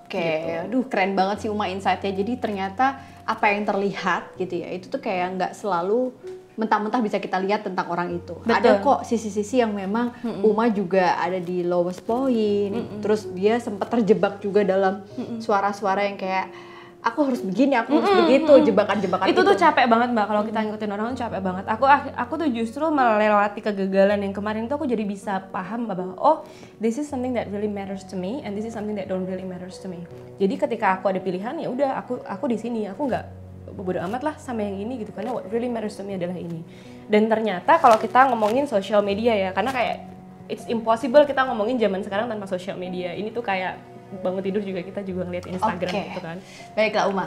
Oke, 0.03 0.61
aduh 0.69 0.85
keren 0.85 1.17
banget 1.17 1.45
sih 1.45 1.49
Uma 1.49 1.69
insight-nya. 1.69 2.13
Jadi 2.13 2.37
ternyata 2.37 3.01
apa 3.23 3.49
yang 3.49 3.65
terlihat 3.65 4.35
gitu 4.37 4.61
ya, 4.61 4.69
itu 4.69 4.85
tuh 4.91 5.01
kayak 5.01 5.39
nggak 5.39 5.51
selalu 5.57 6.13
mentah-mentah 6.53 7.01
bisa 7.01 7.17
kita 7.17 7.41
lihat 7.41 7.65
tentang 7.65 7.89
orang 7.89 8.13
itu. 8.13 8.37
Ada 8.45 8.77
Betul. 8.77 8.85
kok 8.85 8.99
sisi-sisi 9.09 9.57
yang 9.57 9.73
memang 9.73 10.13
Uma 10.45 10.69
juga 10.69 11.17
ada 11.17 11.41
di 11.41 11.65
lowest 11.65 12.05
point. 12.05 13.01
Terus 13.01 13.25
dia 13.33 13.57
sempat 13.57 13.89
terjebak 13.89 14.37
juga 14.37 14.61
dalam 14.61 15.01
suara-suara 15.41 16.05
yang 16.05 16.17
kayak 16.17 16.72
aku 17.03 17.19
harus 17.27 17.43
begini, 17.43 17.75
aku 17.75 17.99
harus 17.99 18.13
begitu, 18.23 18.71
jebakan-jebakan 18.71 19.27
itu 19.27 19.41
tuh 19.43 19.55
capek 19.59 19.85
banget 19.91 20.09
mbak 20.15 20.25
kalau 20.31 20.41
kita 20.47 20.59
ngikutin 20.63 20.91
orang 20.95 21.05
tuh 21.11 21.19
capek 21.27 21.41
banget. 21.43 21.65
Aku 21.67 21.83
aku 22.15 22.33
tuh 22.39 22.49
justru 22.49 22.85
melewati 22.87 23.59
kegagalan 23.59 24.23
yang 24.23 24.31
kemarin 24.31 24.71
tuh 24.71 24.79
aku 24.79 24.87
jadi 24.87 25.03
bisa 25.03 25.43
paham 25.51 25.85
bahwa 25.91 26.15
oh 26.15 26.47
this 26.79 26.95
is 26.95 27.05
something 27.05 27.35
that 27.35 27.51
really 27.51 27.67
matters 27.67 28.07
to 28.07 28.15
me 28.15 28.39
and 28.47 28.55
this 28.55 28.63
is 28.63 28.71
something 28.71 28.95
that 28.95 29.11
don't 29.11 29.27
really 29.27 29.43
matters 29.43 29.77
to 29.83 29.91
me. 29.91 30.07
Jadi 30.39 30.55
ketika 30.55 30.97
aku 30.97 31.11
ada 31.11 31.19
pilihan 31.19 31.59
ya 31.59 31.67
udah 31.67 31.99
aku 31.99 32.23
aku 32.23 32.47
di 32.47 32.57
sini. 32.57 32.87
Aku 32.87 33.11
nggak 33.11 33.43
bodo 33.73 33.99
amat 33.99 34.21
lah 34.23 34.35
sama 34.39 34.63
yang 34.63 34.79
ini 34.79 35.03
gitu 35.03 35.11
karena 35.11 35.33
what 35.35 35.43
really 35.51 35.67
matters 35.67 35.99
to 35.99 36.07
me 36.07 36.15
adalah 36.15 36.39
ini. 36.39 36.63
Dan 37.11 37.27
ternyata 37.27 37.83
kalau 37.83 37.99
kita 37.99 38.31
ngomongin 38.31 38.63
social 38.63 39.03
media 39.03 39.35
ya 39.35 39.49
karena 39.51 39.75
kayak 39.75 39.95
it's 40.47 40.67
impossible 40.71 41.23
kita 41.27 41.43
ngomongin 41.47 41.75
zaman 41.75 41.99
sekarang 41.99 42.31
tanpa 42.31 42.47
social 42.47 42.79
media. 42.79 43.11
Ini 43.11 43.33
tuh 43.35 43.43
kayak 43.43 43.92
bangun 44.21 44.43
tidur 44.43 44.61
juga 44.61 44.83
kita 44.83 45.01
juga 45.01 45.25
ngeliat 45.25 45.45
Instagram 45.49 45.91
Oke. 45.91 46.05
gitu 46.11 46.21
kan 46.21 46.37
Baiklah 46.77 47.05
Uma. 47.09 47.23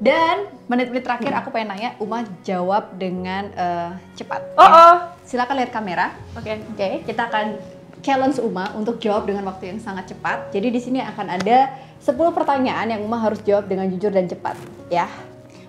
Dan 0.00 0.48
menit-menit 0.64 1.04
terakhir 1.04 1.28
aku 1.44 1.52
pengen 1.52 1.76
nanya, 1.76 1.92
Uma 2.00 2.24
jawab 2.40 2.96
dengan 2.96 3.52
eh, 3.52 3.90
cepat. 4.16 4.40
oh 4.56 4.64
oh 4.64 4.96
Silakan 5.28 5.60
lihat 5.60 5.70
kamera. 5.70 6.16
oke 6.32 6.48
Oke, 6.72 7.04
kita 7.04 7.28
akan 7.28 7.60
challenge 8.00 8.40
Uma 8.40 8.72
untuk 8.72 8.96
jawab 8.96 9.28
dengan 9.28 9.44
waktu 9.44 9.76
yang 9.76 9.80
sangat 9.80 10.16
cepat. 10.16 10.56
Jadi 10.56 10.72
di 10.72 10.80
sini 10.80 10.98
akan 11.04 11.36
ada 11.36 11.68
10 12.00 12.16
pertanyaan 12.32 12.96
yang 12.96 13.04
Uma 13.04 13.20
harus 13.20 13.44
jawab 13.44 13.68
dengan 13.68 13.92
jujur 13.92 14.08
dan 14.08 14.24
cepat, 14.24 14.56
ya. 14.88 15.04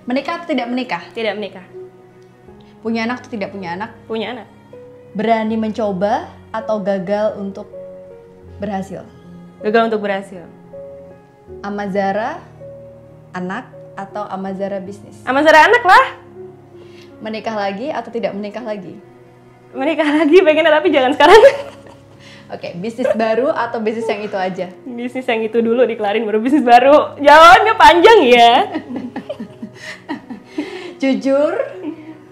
Menikah 0.07 0.39
atau 0.41 0.47
tidak 0.49 0.65
menikah? 0.71 1.03
tidak 1.13 1.35
menikah 1.37 1.65
Punya 2.81 3.05
anak 3.05 3.21
atau 3.21 3.37
tidak 3.37 3.53
punya 3.53 3.77
anak? 3.77 3.93
punya 4.09 4.33
anak 4.33 4.47
Berani 5.13 5.59
mencoba 5.59 6.25
atau 6.49 6.79
gagal 6.81 7.35
untuk 7.37 7.67
berhasil? 8.57 9.03
Gagal 9.61 9.93
untuk 9.93 10.01
berhasil 10.01 10.43
Amazara 11.61 12.41
anak 13.31 13.69
atau 13.93 14.25
Amazara 14.25 14.81
bisnis? 14.81 15.21
sama 15.21 15.45
Zara 15.45 15.69
anak 15.69 15.83
lah 15.85 16.05
Menikah 17.21 17.53
lagi 17.53 17.93
atau 17.93 18.09
tidak 18.09 18.33
menikah 18.33 18.65
lagi? 18.65 18.97
menikah 19.71 20.09
lagi 20.19 20.41
pengen 20.41 20.67
tapi 20.67 20.89
jangan 20.89 21.13
sekarang 21.15 21.41
Oke, 22.51 22.75
bisnis 22.75 23.07
baru 23.15 23.47
atau 23.47 23.79
bisnis 23.79 24.03
yang 24.11 24.27
itu 24.27 24.35
aja? 24.35 24.67
bisnis 24.83 25.23
yang 25.23 25.39
itu 25.39 25.63
dulu 25.63 25.87
dikelarin 25.87 26.27
baru 26.27 26.43
bisnis 26.43 26.65
baru 26.65 27.15
jawabannya 27.21 27.73
panjang 27.79 28.19
ya 28.27 28.51
Jujur 31.01 31.53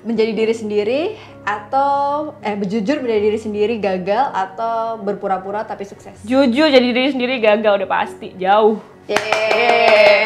menjadi 0.03 0.31
diri 0.33 0.53
sendiri 0.53 1.01
atau 1.49 2.37
eh 2.45 2.53
jujur 2.61 3.01
menjadi 3.01 3.21
diri 3.25 3.39
sendiri 3.41 3.75
gagal 3.81 4.29
atau 4.29 5.01
berpura-pura 5.01 5.65
tapi 5.65 5.81
sukses? 5.89 6.21
jujur 6.21 6.69
jadi 6.69 6.85
diri 6.93 7.09
sendiri 7.09 7.41
gagal 7.41 7.81
udah 7.81 7.89
pasti 7.89 8.37
jauh 8.37 8.77
Yeay. 9.09 10.21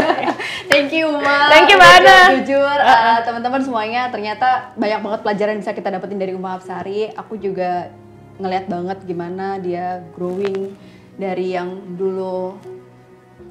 Thank 0.72 0.96
you, 0.96 1.04
Uma. 1.12 1.52
Thank 1.52 1.68
you, 1.68 1.76
Udah 1.76 1.84
Mbak 1.84 2.00
Ana. 2.00 2.08
bilang 2.08 2.32
Jujur, 2.40 2.78
eh, 2.80 3.18
teman-teman 3.28 3.60
semuanya 3.60 4.08
ternyata 4.08 4.72
banyak 4.72 5.04
banget 5.04 5.20
pelajaran 5.20 5.52
yang 5.52 5.60
bisa 5.60 5.76
kita 5.76 5.92
dapetin 5.92 6.16
dari 6.16 6.32
Uma 6.32 6.56
Hapsari. 6.56 7.12
Aku 7.12 7.36
juga 7.36 7.92
ngeliat 8.40 8.72
banget 8.72 9.04
gimana 9.04 9.60
dia 9.60 10.00
growing 10.16 10.72
dari 11.20 11.52
yang 11.52 11.76
dulu 12.00 12.56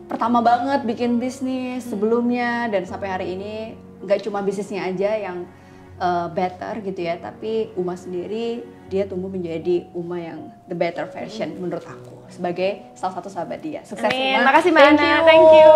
pertama 0.09 0.41
banget 0.41 0.83
bikin 0.83 1.21
bisnis 1.21 1.85
sebelumnya 1.85 2.67
dan 2.67 2.83
sampai 2.83 3.07
hari 3.07 3.27
ini 3.37 3.53
nggak 4.01 4.25
cuma 4.25 4.41
bisnisnya 4.41 4.89
aja 4.89 5.13
yang 5.13 5.45
eh, 6.01 6.27
better 6.33 6.73
gitu 6.81 7.01
ya, 7.05 7.21
tapi 7.21 7.69
Uma 7.77 7.93
sendiri 7.93 8.65
dia 8.89 9.05
tumbuh 9.05 9.29
menjadi 9.29 9.87
Uma 9.93 10.17
yang 10.19 10.51
the 10.65 10.75
better 10.75 11.05
version 11.07 11.53
menurut 11.61 11.85
aku 11.85 12.25
sebagai 12.27 12.91
salah 12.97 13.21
satu 13.21 13.29
sahabat 13.29 13.61
dia. 13.61 13.85
Sukses 13.85 14.09
Amin. 14.09 14.41
Uma. 14.41 14.49
Makasih, 14.49 14.71
Mbak 14.73 14.83
Thank 14.83 14.99
Ana. 14.99 15.05
you. 15.05 15.17
Thank 15.23 15.47
you. 15.53 15.73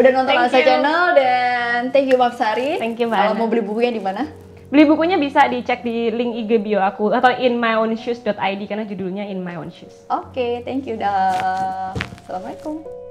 Udah 0.00 0.10
nonton 0.10 0.32
Thank 0.34 0.46
Alsa 0.48 0.58
you. 0.58 0.66
Channel 0.66 1.02
dan 1.14 1.78
thank 1.92 2.06
you 2.08 2.16
Mbak 2.16 2.34
Sari. 2.34 2.70
Thank 2.80 2.96
you, 2.96 3.06
Mbak 3.06 3.20
Kalau 3.20 3.34
mau 3.36 3.46
beli 3.46 3.62
bukunya 3.62 3.92
di 3.92 4.00
mana? 4.00 4.24
beli 4.66 4.82
bukunya 4.82 5.14
bisa 5.14 5.46
dicek 5.46 5.86
di 5.86 6.10
link 6.10 6.42
IG 6.42 6.58
bio 6.58 6.82
aku 6.82 7.14
atau 7.14 7.30
inmyownshoes.id 7.30 8.60
karena 8.66 8.82
judulnya 8.82 9.22
in 9.22 9.38
my 9.38 9.54
own 9.54 9.70
shoes 9.70 9.94
Oke, 10.10 10.66
thank 10.66 10.90
you 10.90 10.98
dah. 10.98 11.94
Assalamualaikum. 12.26 13.05